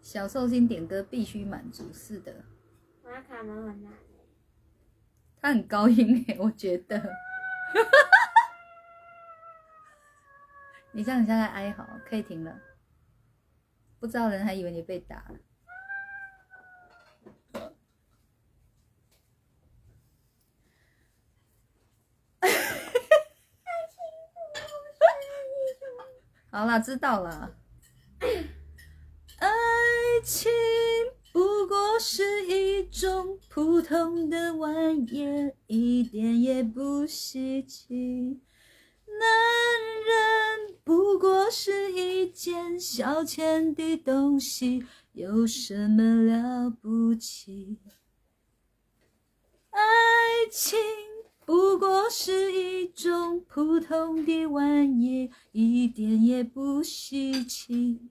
[0.00, 2.44] 小寿星点歌必须满足，是的，
[3.02, 3.88] 妈卡门很
[5.40, 6.98] 他很高音诶，我觉得。
[10.92, 12.60] 你这样很像在哀嚎，可以停了。
[13.98, 15.38] 不知道的人还以为你被打了。
[26.60, 27.56] 好了，知道了。
[29.40, 29.48] 爱
[30.22, 30.52] 情
[31.32, 38.42] 不过是一种普通的玩意，一点也不稀奇。
[39.06, 39.26] 男
[40.04, 47.78] 人不过是一件消遣的东西，有什么了不起？
[49.70, 49.80] 爱
[50.52, 50.78] 情
[51.50, 58.08] 不过是一种普通的玩意，一点也不稀奇。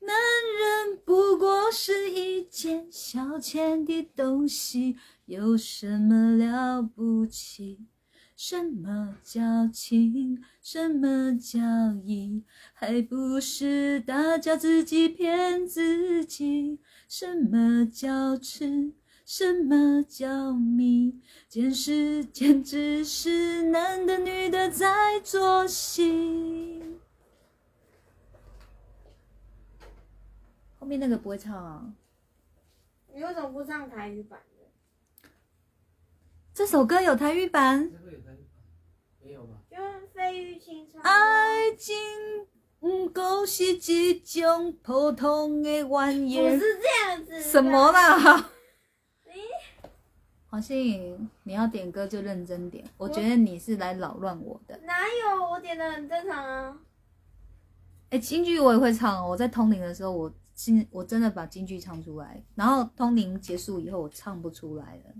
[0.00, 0.16] 男
[0.58, 4.96] 人不过是一件消遣的东西，
[5.26, 7.86] 有什么了不起？
[8.34, 10.42] 什么叫情？
[10.60, 11.60] 什么叫
[12.04, 12.42] 义？
[12.74, 16.80] 还不是大家自己骗自己？
[17.08, 18.92] 什么叫痴？
[19.26, 21.20] 什么叫迷？
[21.48, 26.80] 见识简直是男的女的在做戏。
[30.78, 31.92] 后面那个不会唱啊。
[33.12, 35.28] 你为什么不唱台语版的？
[36.54, 37.90] 这首歌有台语版。
[39.20, 39.56] 没有吧？
[39.68, 41.02] 就是费玉清唱。
[41.02, 41.96] 爱情
[42.78, 46.38] 不过是一种普通的玩意。
[46.38, 47.42] 不是这样子。
[47.42, 48.52] 什么啦？
[50.46, 52.84] 你黄心颖，你要点歌就认真点。
[52.96, 54.78] 我觉得你是来扰乱我的。
[54.84, 55.50] 哪有？
[55.50, 56.80] 我点的很正常啊。
[58.10, 59.28] 哎，京剧我也会唱哦。
[59.28, 62.42] 我在通灵的时候，我今我真的把京剧唱出来。
[62.54, 65.14] 然后通灵结束以后，我唱不出来了，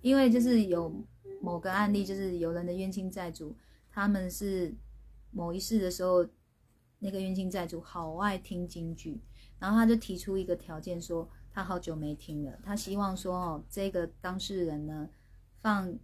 [0.00, 1.04] 因为就是有
[1.42, 3.54] 某个案例，就是有人的冤亲债主，
[3.90, 4.72] 他们是
[5.32, 6.24] 某一世的时候，
[7.00, 9.20] 那个冤亲债主好爱听京剧，
[9.58, 15.08] 然后他就提出一个条件说，他好久没听了，他希望说哦，这个当事人呢
[15.62, 15.98] 放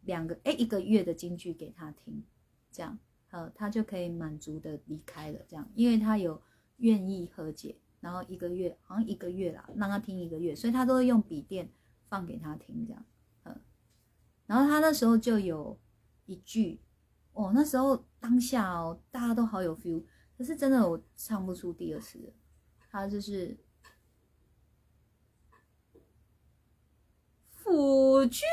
[0.00, 2.24] 两个哎一个月的京剧给他听，
[2.72, 2.98] 这样
[3.30, 6.42] 呃他就可以满足的离开了，这样，因为他有
[6.78, 11.70] 愿意和解，然后一个月好像一个月啦，让他听一个月，所以他都会用笔电
[12.08, 13.04] 放给他听这样，
[13.44, 13.60] 嗯，
[14.46, 15.78] 然后他那时候就有
[16.24, 16.80] 一句，
[17.32, 20.02] 哦，那时候当下哦，大家都好有 feel，
[20.36, 22.34] 可是真的我唱不出第二次，
[22.90, 23.56] 他就是
[28.28, 28.46] 君，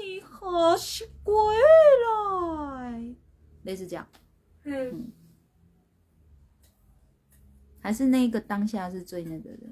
[0.00, 3.14] 你何时归来？
[3.62, 4.08] 类似这样，
[4.64, 5.12] 嗯，
[7.80, 9.66] 还是那个当下是最那个的。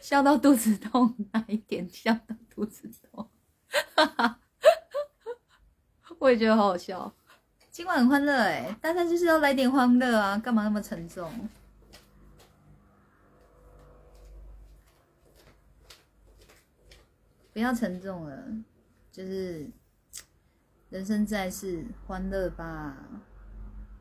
[0.00, 3.28] 笑到肚子痛，哪一点笑到肚子痛？
[3.94, 4.40] 哈哈
[6.18, 7.14] 我也觉得好好笑。
[7.76, 11.30] 今晚很欢乐哎，大家就是要来点欢乐啊，干嘛那么沉重？
[17.52, 18.48] 不要沉重了，
[19.12, 19.70] 就是
[20.88, 22.96] 人生在世，欢乐吧。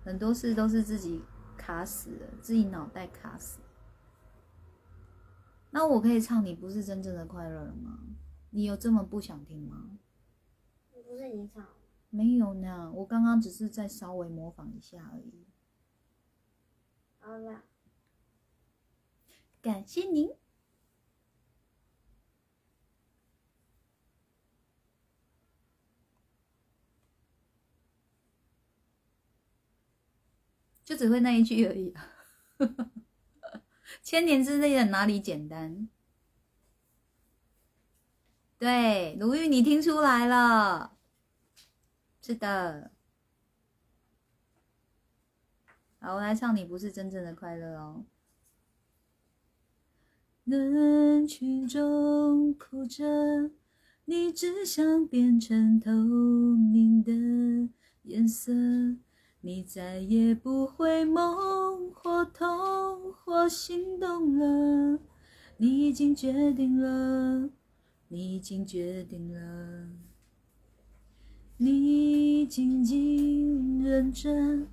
[0.05, 1.21] 很多事都是自己
[1.57, 3.59] 卡死了，自己脑袋卡死。
[5.71, 7.99] 那我可以唱《你不是真正的快乐》了吗？
[8.51, 9.99] 你有这么不想听吗？
[10.93, 11.61] 不是你唱，
[12.15, 15.45] 没有呢，我刚刚只是在稍微模仿一下而已。
[17.19, 17.63] 好了，
[19.61, 20.29] 感谢您。
[30.85, 31.93] 就只会那一句而已。
[34.01, 35.89] 千年之内的哪里简单？
[38.57, 40.94] 对，鲁豫，你听出来了？
[42.25, 42.89] 是的。
[45.99, 48.03] 好，我来唱《你不是真正的快乐》哦。
[50.43, 53.51] 人群中哭着，
[54.05, 57.11] 你只想变成透明的
[58.01, 58.51] 颜色。
[59.41, 64.99] 你再也不会梦或痛或心动了，
[65.57, 67.51] 你已经决定了，
[68.07, 69.91] 你已经决定了，
[71.57, 72.04] 你
[72.45, 74.67] 静静认真，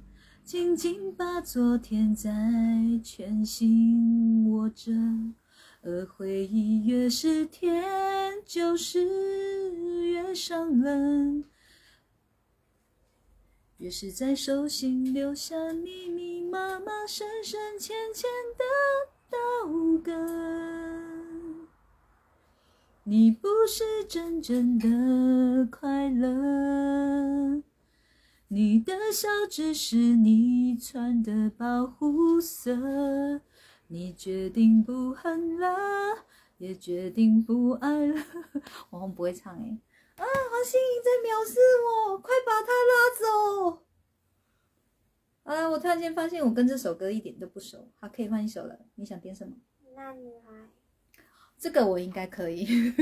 [0.44, 2.30] 紧紧把昨天在
[3.02, 4.92] 拳心握着，
[5.82, 7.82] 而回忆越是甜，
[8.44, 9.02] 就是
[10.10, 11.44] 越伤人。
[13.78, 18.64] 越是在手心留下密密麻麻、深深浅浅的
[19.28, 19.38] 刀
[20.04, 20.81] 根。
[23.04, 27.60] 你不是真正的快乐，
[28.46, 33.40] 你的笑只是你穿的保护色。
[33.88, 36.26] 你决定不恨了，
[36.58, 38.22] 也决定不爱了。
[38.90, 39.78] 我好像不会唱哎。
[40.14, 43.82] 啊，黄心颖在藐视我，快把他拉走！
[45.42, 47.90] 啊，我突然间发现我跟这首歌一点都不熟。
[47.98, 48.78] 好，可以换一首了。
[48.94, 49.56] 你想点什么？
[49.96, 50.68] 那女孩，
[51.62, 52.66] 这个我应该可以。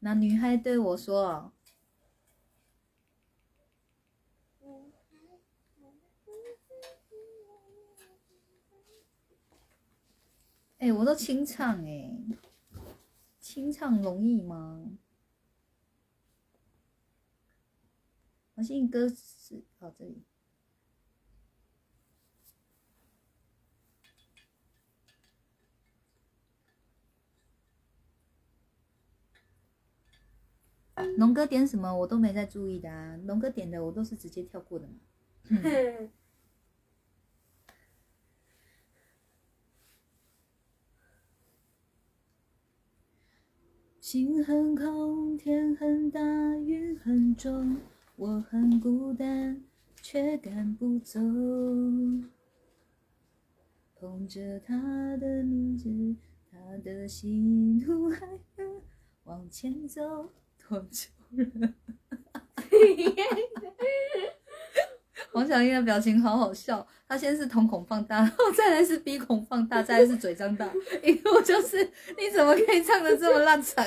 [0.00, 1.52] 那女孩对我说
[10.78, 12.10] ，：“哎、我都清唱哎、
[13.38, 14.90] 清唱容易吗？”
[18.56, 20.24] 黄心颖歌词哦，这里。
[31.16, 34.94] 龙哥点什么我都没在注意的啊，龙哥点的我都是直接跳过的嘛。
[44.00, 46.20] 心很空，天很大，
[46.58, 47.78] 雨很重，
[48.16, 49.64] 我很孤单，
[50.02, 51.18] 却赶不走。
[53.94, 56.14] 捧着他的名字，
[56.50, 57.30] 他的喜
[57.86, 58.82] 怒哀乐，
[59.24, 60.30] 往前走，
[60.68, 61.08] 多久
[61.60, 61.68] 了？
[65.32, 70.68] 黄小英的表情好好笑，他先是瞳孔放大，然后再来是鼻孔放大，再来是嘴张大，
[71.02, 71.84] 一路就是
[72.16, 73.84] 你怎么可以唱的这么烂场？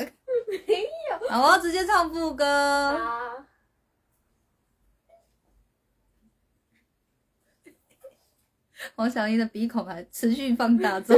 [0.50, 2.46] 没有好，我要直接唱副歌。
[2.46, 3.48] 啊，
[8.96, 11.18] 黄小英的鼻孔还持续放大中，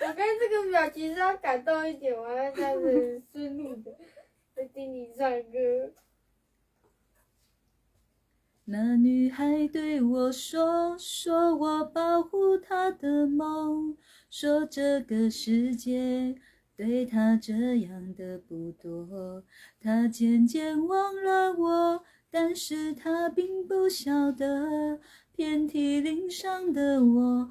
[0.00, 3.92] 我刚才这个表情是要感动一点，我要这样子顺路的
[4.54, 5.92] 在听你唱歌。
[8.64, 13.96] 那女孩对我说：“说我保护她的梦，
[14.30, 16.36] 说这个世界
[16.76, 19.42] 对她这样的不多。
[19.80, 25.00] 她渐渐忘了我，但是她并不晓得，
[25.34, 27.50] 遍体鳞伤的我，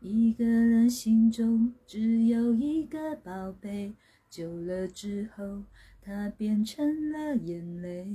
[0.00, 3.92] 一个人心中只有一个宝贝，
[4.30, 5.64] 久了之后，
[6.00, 8.06] 它变成了眼泪。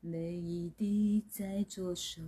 [0.00, 2.20] 每一滴在左手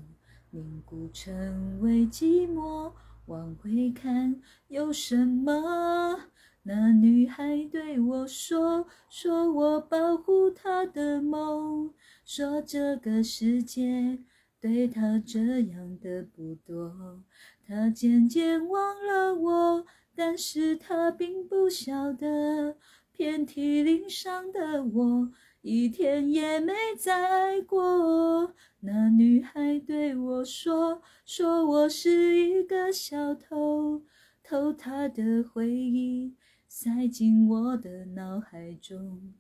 [0.51, 2.93] 凝固成为寂寞，
[3.27, 6.29] 往回看有什么？
[6.63, 11.93] 那女孩对我说：“说我保护她的梦，
[12.25, 14.21] 说这个世界
[14.65, 17.23] 对她这样的不多。
[17.67, 19.85] 她渐渐忘了我，
[20.15, 22.79] 但是她并不晓得，
[23.13, 28.55] 遍体鳞伤的我一天也没再过。
[28.81, 34.01] 那女孩对我说：“说我是一个小偷，
[34.43, 36.33] 偷她的回忆。”
[36.67, 39.35] 塞进我的脑海中，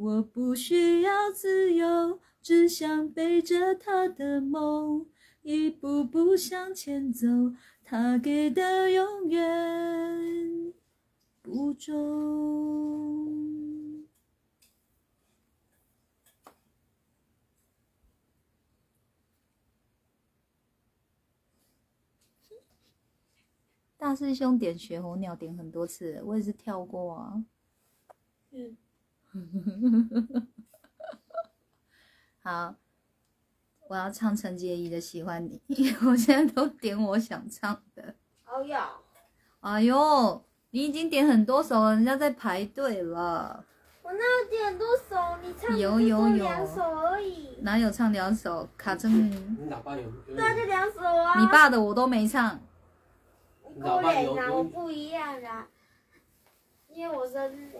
[0.00, 5.06] 我不需要自由，只想背着他的梦，
[5.42, 7.26] 一步步向前走。
[7.84, 10.72] 他给的永远
[11.42, 12.00] 不重。
[23.98, 27.44] 大师兄点雪候鸟点很多次，我也是跳过啊。
[28.52, 28.74] 嗯，
[32.42, 32.74] 好，
[33.88, 35.60] 我要唱陈洁仪的《喜欢你》，
[36.08, 38.14] 我现在都点我想唱的。
[38.46, 38.90] 哦呀，
[39.60, 43.64] 哎呦，你已经点很多首了，人家在排队了。
[44.02, 47.58] 我那有点多首，你唱的有有有两首而已。
[47.60, 48.68] 哪有唱两首？
[48.76, 51.38] 卡真，你喇叭有有对啊，就两首啊。
[51.40, 52.58] 你爸的我都没唱。
[53.72, 55.68] 你够脸啦，我不一样啦，
[56.88, 57.70] 因为我生日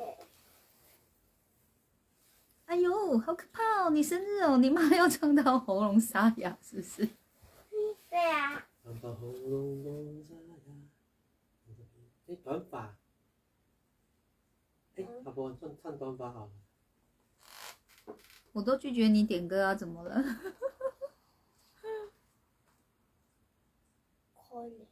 [2.71, 2.77] 哎。
[2.77, 3.91] 哎呦，好可怕哦！
[3.91, 7.05] 你生日哦，你妈要唱到喉咙沙哑，是不是？
[8.09, 10.55] 对呀、长发喉咙拢沙哑。
[12.29, 12.97] 哎，短发。
[14.95, 16.53] 哎，老婆唱唱短发好了。
[18.53, 20.23] 我都拒绝你点歌啊，怎么了？
[24.49, 24.87] 可怜。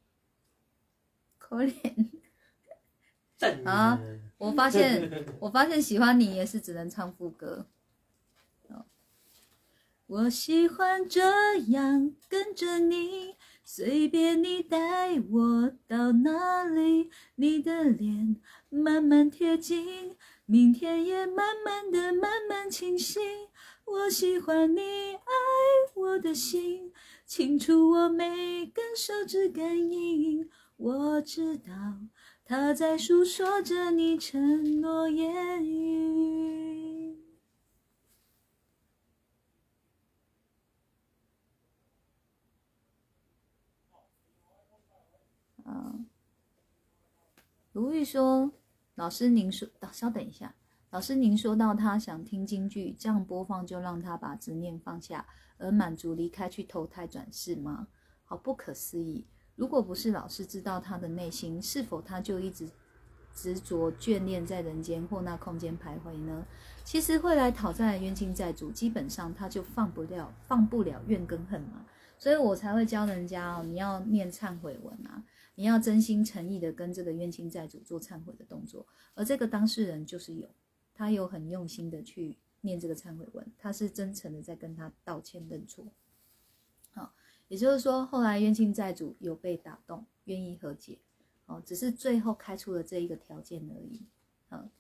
[1.39, 2.18] 可怜。
[3.39, 3.99] 正啊
[4.37, 7.67] 我发现， 我发现喜欢你也是只能唱副歌。
[8.69, 8.87] 好
[10.07, 18.37] 我喜欢这样跟着你，随便你带我到哪里，你的脸
[18.71, 20.17] 慢慢贴近，
[20.47, 23.21] 明天也慢慢的慢慢清晰。
[23.85, 24.81] 我喜欢你
[25.15, 25.31] 爱
[25.95, 26.93] 我的心，
[27.27, 31.73] 清楚我每根手指感应，我知道。
[32.49, 37.15] 他在诉说着你承诺言语。
[45.65, 45.95] 啊，
[47.73, 48.51] 卢玉说
[48.97, 50.55] ：“老师，您说，啊稍等一下，
[50.89, 55.27] 老师，您说到他想听京剧，这样播放就让他把执念放下，
[55.59, 57.89] 而满足离开去投胎转世吗？
[58.25, 59.27] 好不可思议！
[59.59, 62.71] 如果不是老师知道他的内心，是否他就一直
[63.35, 66.47] 执着眷恋在人间或那空间徘徊呢？
[66.85, 71.85] 其实会来讨债的冤亲债主，基本上他就放不了放不了怨跟恨嘛，
[72.21, 75.25] 所以我才会教人家哦，你要念忏悔文啊，
[75.57, 80.49] 你要真心诚意的跟这个冤亲债主做忏悔的动作，而这个当事人就是有，
[80.95, 85.85] 他有很用心的去念这个忏悔文，他是真诚的在跟他道歉认错。
[87.49, 90.99] 也就是说，后来冤亲债主有被打动，愿意和解，
[91.47, 94.03] 哦，只是最后开出了这一个条件而已，
[94.51, 94.71] 嗯。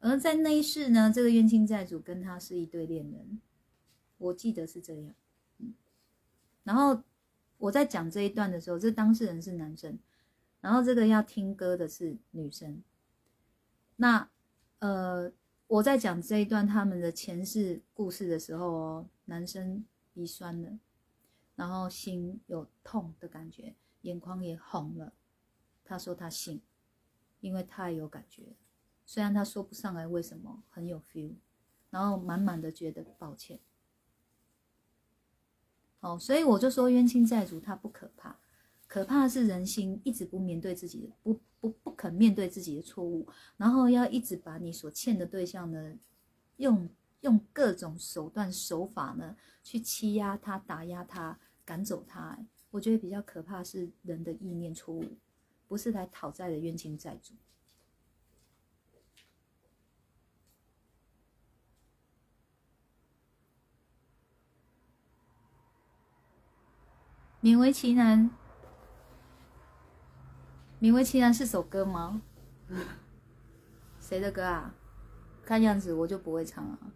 [0.00, 3.40] 而在那一世呢，这个冤亲债主跟他是一对恋人，
[4.18, 5.14] 我记得是这样，
[5.58, 5.74] 嗯。
[6.64, 7.02] 然后
[7.58, 9.98] 我在讲这一段的时候，这当事人是男生，
[10.60, 12.82] 然后这个要听歌的是女生。
[13.96, 14.28] 那
[14.80, 15.32] 呃，
[15.68, 20.78] 我在讲这一段他们的前世故事的时候哦，男生鼻酸了。
[21.62, 25.12] 然后心有痛的感觉，眼眶也红了。
[25.84, 26.60] 他说他信，
[27.38, 28.56] 因为太有感觉，
[29.06, 31.36] 虽然他说不上来为什么，很有 feel，
[31.88, 33.60] 然后满满的觉得抱歉。
[36.00, 38.36] 哦，所以我就说冤亲债主他不可怕，
[38.88, 43.24] 可怕的是人心一直不面对自己的，不不不肯面对自己的错误，
[43.56, 45.96] 然后要一直把你所欠的对象呢，
[46.56, 46.90] 用
[47.20, 52.38] 用各种手段手法呢，去欺压他、打压他、赶走他、
[52.70, 55.04] 我觉得比较可怕是人的意念错误，
[55.68, 57.34] 不是来讨债的冤亲债主。
[67.40, 68.30] 勉为其难，
[70.80, 72.22] 勉为其难是首歌吗？
[73.98, 74.74] 谁的歌啊？
[75.44, 76.92] 看样子我就不会唱啊。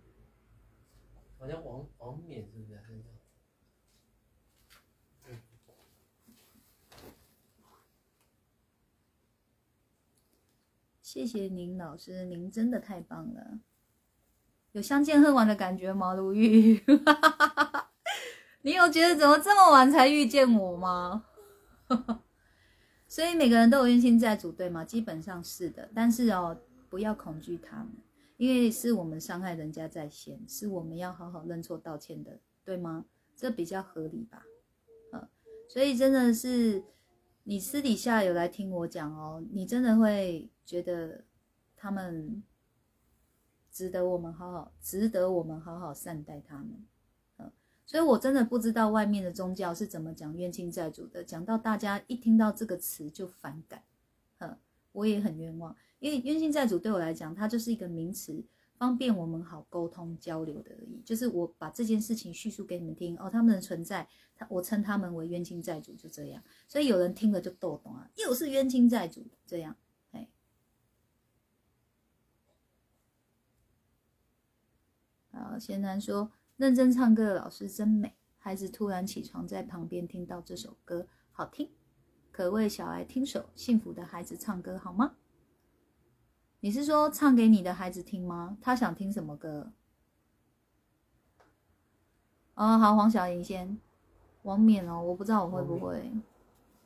[1.39, 2.77] 好像王王冕是不是？
[2.79, 3.09] 还是叫
[11.17, 13.59] 谢谢您，老师，您真的太棒了，
[14.73, 16.13] 有相见恨晚的感觉吗？
[16.13, 16.79] 如玉，
[18.61, 21.25] 你有觉得怎么这么晚才遇见我吗？
[23.09, 24.85] 所以每个人都有冤亲债主，对吗？
[24.85, 26.55] 基本上是的，但是哦，
[26.91, 27.89] 不要恐惧他们，
[28.37, 33.07] 因为是我们伤害人家在先，是我们要好好认错道歉的，对吗？
[33.35, 34.45] 这比较合理吧？
[35.13, 35.27] 呃，
[35.67, 36.85] 所以真的是
[37.49, 41.23] 你私底下有来听我讲哦，你真的会觉得
[41.77, 42.43] 他们
[43.71, 46.85] 值得我们好好，值得我们好好善待他们。
[47.37, 47.53] 呃，
[47.87, 53.85] 所以我真的不知道外面的宗教是怎么讲冤亲债主的，讲到大家一听到这个词就反感，
[54.39, 54.59] 呃，
[54.91, 58.43] 我也很冤枉，因为冤亲债主对我来讲，它就是一个名词，
[58.79, 61.03] 方便我们好沟通交流的而已。
[61.05, 66.43] 就是我把这件事情叙述给你们听，哦，他们的存在，他我称他们为冤亲债主，就这样。
[66.69, 69.77] 所以有人听了就逗懂啊，又是冤亲债主这样，
[70.13, 70.29] 哎。
[75.33, 78.15] 好，贤男说，认真唱歌的老师真美。
[78.39, 81.69] 孩子突然起床，在旁边听到这首歌，好听，
[82.31, 85.17] 可为小孩听首幸福的孩子唱歌好吗？
[86.61, 88.57] 你是说唱给你的孩子听吗？
[88.61, 89.73] 他想听什么歌？
[92.55, 93.79] 哦，好，黄小莹先，
[94.43, 96.11] 王冕哦，我不知道我会不会，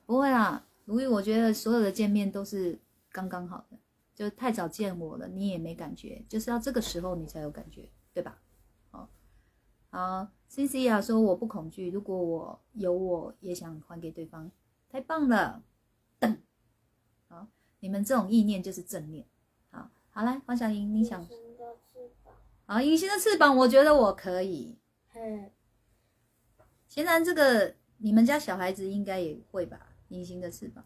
[0.05, 0.67] 不会啦。
[0.85, 2.79] 如意，我觉得所有的见面都是
[3.13, 3.79] 刚刚好的，
[4.15, 8.43] 就太早见我了，你也没感觉，就是要这个时候你才有感觉，对吧？
[8.91, 9.09] 好，
[9.91, 14.51] 好，C C 啊，说我不恐惧，如果我有，我也想还给对方，
[14.91, 15.63] 太棒了。
[17.29, 17.47] 好，
[17.79, 19.25] 你们这种意念就是正念。
[20.11, 22.35] 好，好来，黄小莹，你想隐形的翅膀，
[22.67, 24.77] 好，隐形的翅膀，我觉得我可以。
[25.15, 25.51] 嗯，
[26.87, 29.87] 现在这个你们家小孩子应该也会吧？
[30.09, 30.85] 隐形的翅膀。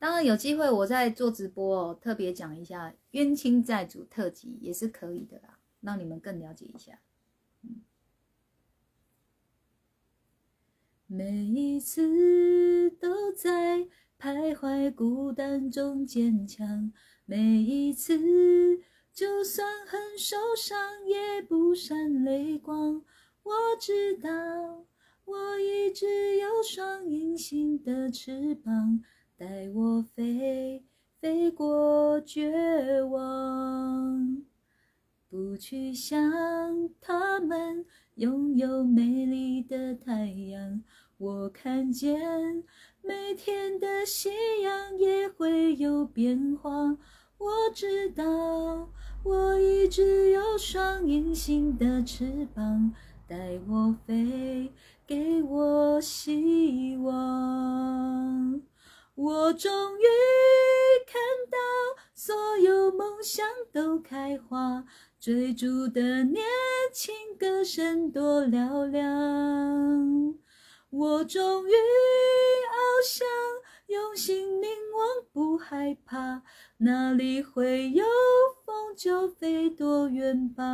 [0.00, 6.98] 当然有机会，我在做直播哦，特别讲一下冤亲债主特辑也是可以的啦，让你们更了解一下。
[11.06, 13.88] 每一次都在
[14.18, 16.90] 徘徊孤单中坚强，
[17.26, 18.18] 每一次
[19.12, 23.04] 就算很受伤也不闪泪光。
[23.42, 24.86] 我知道，
[25.26, 29.02] 我一直有双隐形的翅膀，
[29.40, 30.84] 带我飞，
[31.18, 34.42] 飞过绝望。
[35.30, 36.20] 不去想
[37.00, 37.86] 他们
[38.16, 40.82] 拥有美丽的太阳，
[41.16, 42.62] 我看见
[43.00, 44.28] 每天的夕
[44.62, 46.98] 阳也会有变化。
[47.38, 48.90] 我知道，
[49.22, 52.92] 我一直有双隐形的翅膀，
[53.26, 54.70] 带我飞，
[55.06, 58.60] 给我希望。
[59.14, 60.04] 我终于
[61.06, 61.58] 看到
[62.14, 64.84] 所有梦想都开花，
[65.18, 66.42] 追逐的年
[66.92, 70.34] 轻歌声多嘹亮。
[70.90, 73.26] 我终于翱翔，
[73.88, 76.42] 用心凝望，不害怕，
[76.78, 78.04] 哪里会有
[78.64, 80.64] 风就飞多远吧。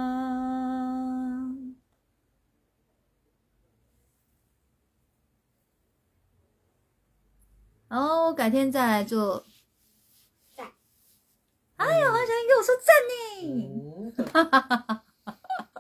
[7.97, 9.43] 然后我改天再来做。
[10.55, 10.71] 赞
[11.77, 13.17] 哎呀，黄小英给我说赞呢。
[13.41, 14.13] 嗯，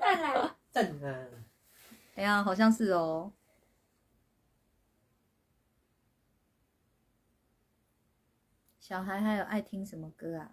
[0.00, 1.28] 再来，赞啊！
[2.14, 3.34] 哎呀，好像是哦。
[8.80, 10.52] 小孩还有爱听什么歌啊？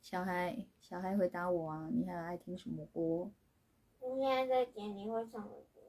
[0.00, 1.88] 小孩，小孩回答我啊！
[1.90, 3.32] 你还有爱听什么歌？
[3.98, 5.80] 我现在在点你会唱的歌，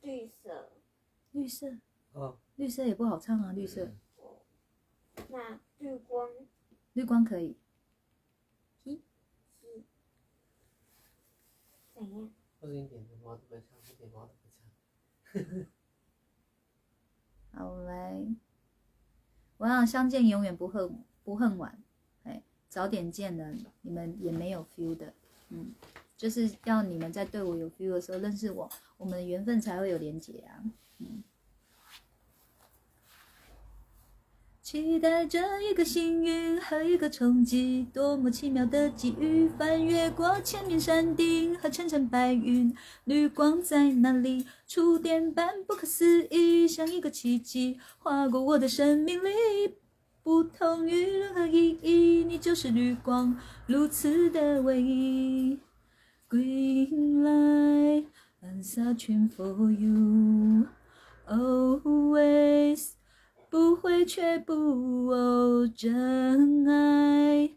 [0.00, 0.72] 绿色，
[1.32, 1.76] 绿色，
[2.12, 3.52] 哦，绿色也不好唱啊。
[3.52, 3.92] 绿色，
[5.28, 6.28] 那绿光
[6.92, 7.58] 绿光可以。
[8.84, 9.00] 是
[11.94, 12.30] 怎样？
[12.60, 14.48] 或者你点的猫都不会唱，我点猫都不
[15.40, 15.66] 唱。
[17.52, 18.26] 好，我们来。
[19.58, 21.82] 我想相见永远不恨不恨晚，
[22.24, 25.14] 哎，早点见了，你们也没有 feel 的，
[25.50, 25.72] 嗯，
[26.22, 30.62] 就是要你们在对我有 feel 的时候认识我，我们的缘分才会有连结啊，
[31.00, 31.24] 嗯。
[34.62, 39.48] 期待着一个幸运和一个冲击，多么奇妙的际遇！
[39.48, 44.46] 翻越过千面山顶和层层白云，绿光在哪里？
[44.68, 49.74] 触电般不可思议，像一个奇迹划过我的生命里，
[50.22, 55.58] 不同于任何意义，你就是绿光，如此的唯一。
[56.32, 58.06] Green light,
[58.42, 60.66] I'm searching for you,
[61.28, 62.94] always.
[63.50, 67.50] 不会却不哦，真爱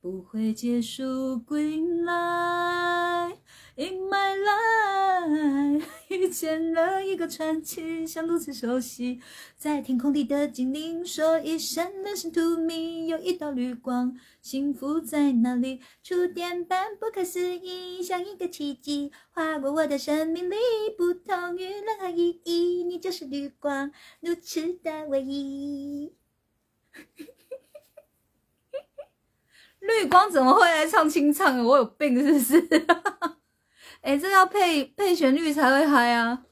[0.00, 1.40] 不会结束。
[1.46, 3.36] Green light
[3.76, 4.34] in my
[5.78, 5.86] life，
[6.16, 9.20] 遇见了一个传奇，像如此熟悉，
[9.56, 15.80] 在天空里的精灵说一声 Listen to me，有一道绿光，幸福在哪里？
[16.02, 20.56] 触电般不可思议，像一个奇迹，划过我的生命里，
[20.96, 26.14] 不同于任何意义，你就是绿光，如此的唯一。
[29.80, 31.62] 绿光怎么会来唱清唱？
[31.64, 32.86] 我有病是不是？
[34.06, 36.46] 哎、这要配配旋律才会嗨啊！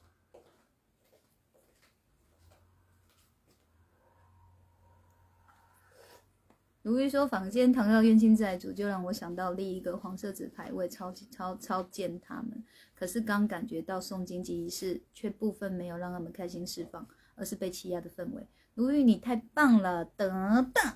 [6.83, 12.65] 如一说坊间倘要冤亲债主，就让我想到另一个黄色纸牌，我也超超超贱他们。
[12.93, 18.49] 可是刚感觉到送经济仪式，却部分没有让他们开心释放，而是被欺压的氛围。
[18.75, 20.29] 如玉，你太棒了，等
[20.73, 20.93] 等。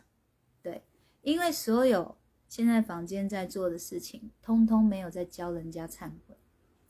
[0.61, 0.83] 对，
[1.23, 6.19] 因为所有现在坊间在做的事情，通通没有在教人家唱。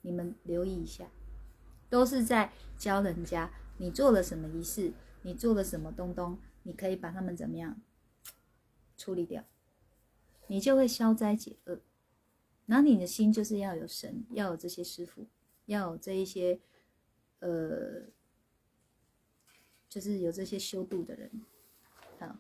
[0.09, 1.11] 你们留意一下，
[1.91, 7.79] 都是在教人家你做了什么仪式，你做了什么东东，你可以把他们怎么样
[8.97, 9.45] 处理掉，
[10.47, 11.83] 你就会消灾解厄。
[12.65, 15.27] 然后你的心就是要有神，要有这些师傅，
[15.67, 16.59] 要有这一些
[17.41, 18.07] 呃，
[19.91, 21.31] 就是有这些修度的人。
[22.19, 22.39] 好，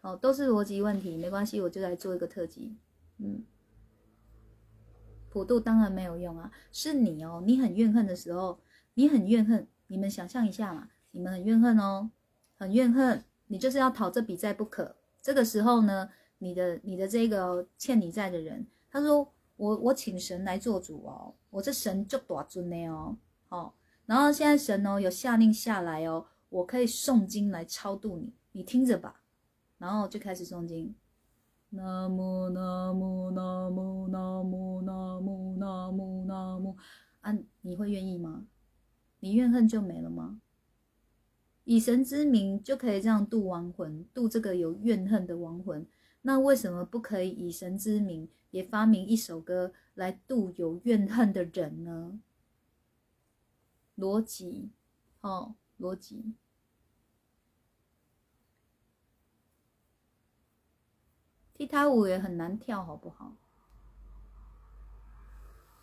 [0.00, 2.76] 好，都是逻辑问题，没关系，我就来做一个特辑。
[3.18, 3.44] 嗯。
[5.30, 8.58] 普渡当然没有用啊，是你哦，你很怨恨的时候，
[8.94, 12.10] 你很怨恨，你们想象一下嘛，你们很怨恨哦，
[12.58, 14.96] 很怨恨，你就是要讨这笔债不可。
[15.22, 23.16] 这个时候呢，你的你的这个欠你债的人，他说我我请神来做主哦，我这神就多尊的哦，
[23.50, 23.72] 哦，
[24.06, 29.20] 然后现在神哦有下令下来哦，我可以诵经来超度你，你听着吧，
[29.78, 30.92] 然后就开始诵经。
[31.70, 36.76] 南无南无南无南无南无南无南无，
[37.20, 38.46] 啊，你会愿意吗？
[39.20, 40.40] 你怨恨就没了吗？
[41.64, 45.86] 以神之名就可以这样度亡魂，度这个有怨恨的亡魂。
[46.22, 52.18] 那为什么不可以以神之名也发明一首歌来度有怨恨的人呢？
[53.96, 54.70] 逻辑，
[55.20, 56.34] 哦，逻辑。
[61.60, 63.36] 踢踏舞也很难跳，好不好？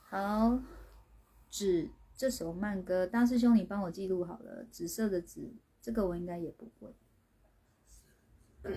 [0.09, 0.59] 好，
[1.51, 4.65] 紫这首慢歌，大师兄你帮我记录好了。
[4.71, 6.95] 紫色的紫，这个我应该也不会。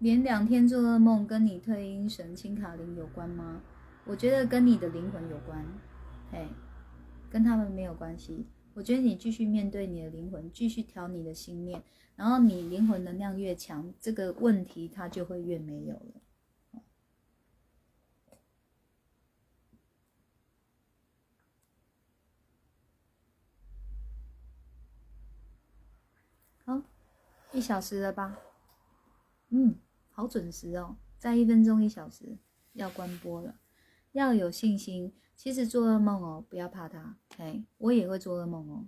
[0.00, 3.62] 连两天做噩梦，跟你退阴神清卡灵有关吗？
[4.06, 5.64] 我觉得跟你的灵魂有关，
[6.32, 6.48] 嘿，
[7.30, 8.44] 跟他们没有关系。
[8.74, 11.80] 我觉得你继续面对你的灵魂，继续调你的心念。
[12.16, 16.22] 然后你灵魂能量越强，这个问题它就会越没有了。
[26.64, 26.82] 好，
[27.52, 28.38] 一小时了吧？
[29.48, 29.76] 嗯，
[30.10, 32.38] 好准时哦，再一分钟一小时
[32.72, 33.56] 要关播了，
[34.12, 35.12] 要有信心。
[35.36, 38.86] 其实做噩梦哦，不要怕它，哎，我也会做噩梦哦。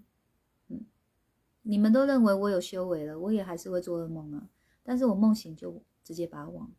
[1.68, 4.48] 你们都认为我有修为了，我也还是会做噩梦啊。
[4.84, 6.70] 但是我梦醒就直接把它忘，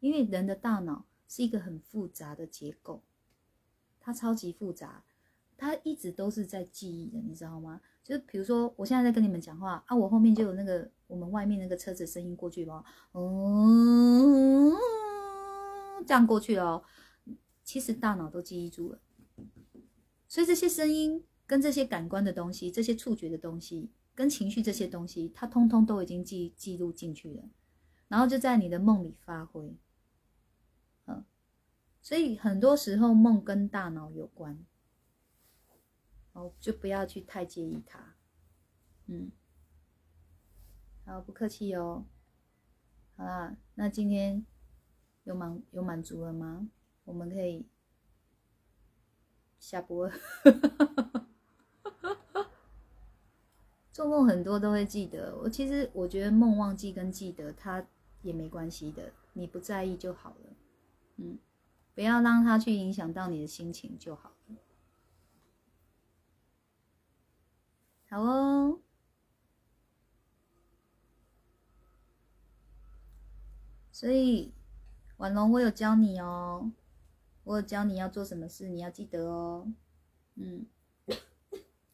[0.00, 3.04] 因为人的大脑是一个很复杂的结构，
[4.00, 5.04] 它超级复杂，
[5.56, 7.80] 它一直都是在记忆的，你知道吗？
[8.02, 14.72] 就是比如说我现在在跟你们讲话啊，我后面就有那个我们外面那个车子声音过去吧，嗯，
[16.04, 16.82] 这样过去了哦，
[17.62, 18.98] 其实大脑都记忆住了，
[20.26, 21.24] 所以这些声音。
[21.50, 27.42] 跟这些感官的东西、这些触觉的东西、跟情绪这些东西，它通通都已经记记录进去了，
[28.06, 29.76] 然后就在你的梦里发挥。
[31.06, 31.24] 嗯，
[32.00, 34.64] 所以很多时候梦跟大脑有关，
[36.34, 38.14] 哦，就不要去太介意它。
[39.06, 39.32] 嗯，
[41.04, 42.06] 好，不客气哦。
[43.16, 44.46] 好啦，那今天
[45.24, 46.68] 有满有满足了吗？
[47.02, 47.66] 我们可以
[49.58, 50.14] 下播了。
[54.00, 55.36] 做梦很多都会记得。
[55.36, 57.86] 我其实我觉得梦忘记跟记得它
[58.22, 60.56] 也没关系的，你不在意就好了。
[61.16, 61.38] 嗯，
[61.94, 64.56] 不要让它去影响到你的心情就好了。
[68.08, 68.80] 好哦。
[73.92, 74.54] 所以，
[75.18, 76.72] 婉龙，我有教你哦，
[77.44, 79.70] 我有教你要做什么事，你要记得哦。
[80.36, 80.64] 嗯，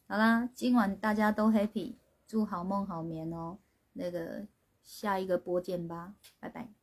[0.09, 1.95] 好啦，今晚大家都 happy，
[2.25, 3.57] 祝好梦好眠哦。
[3.91, 4.47] 那个
[4.81, 6.76] 下一个播见吧，拜拜。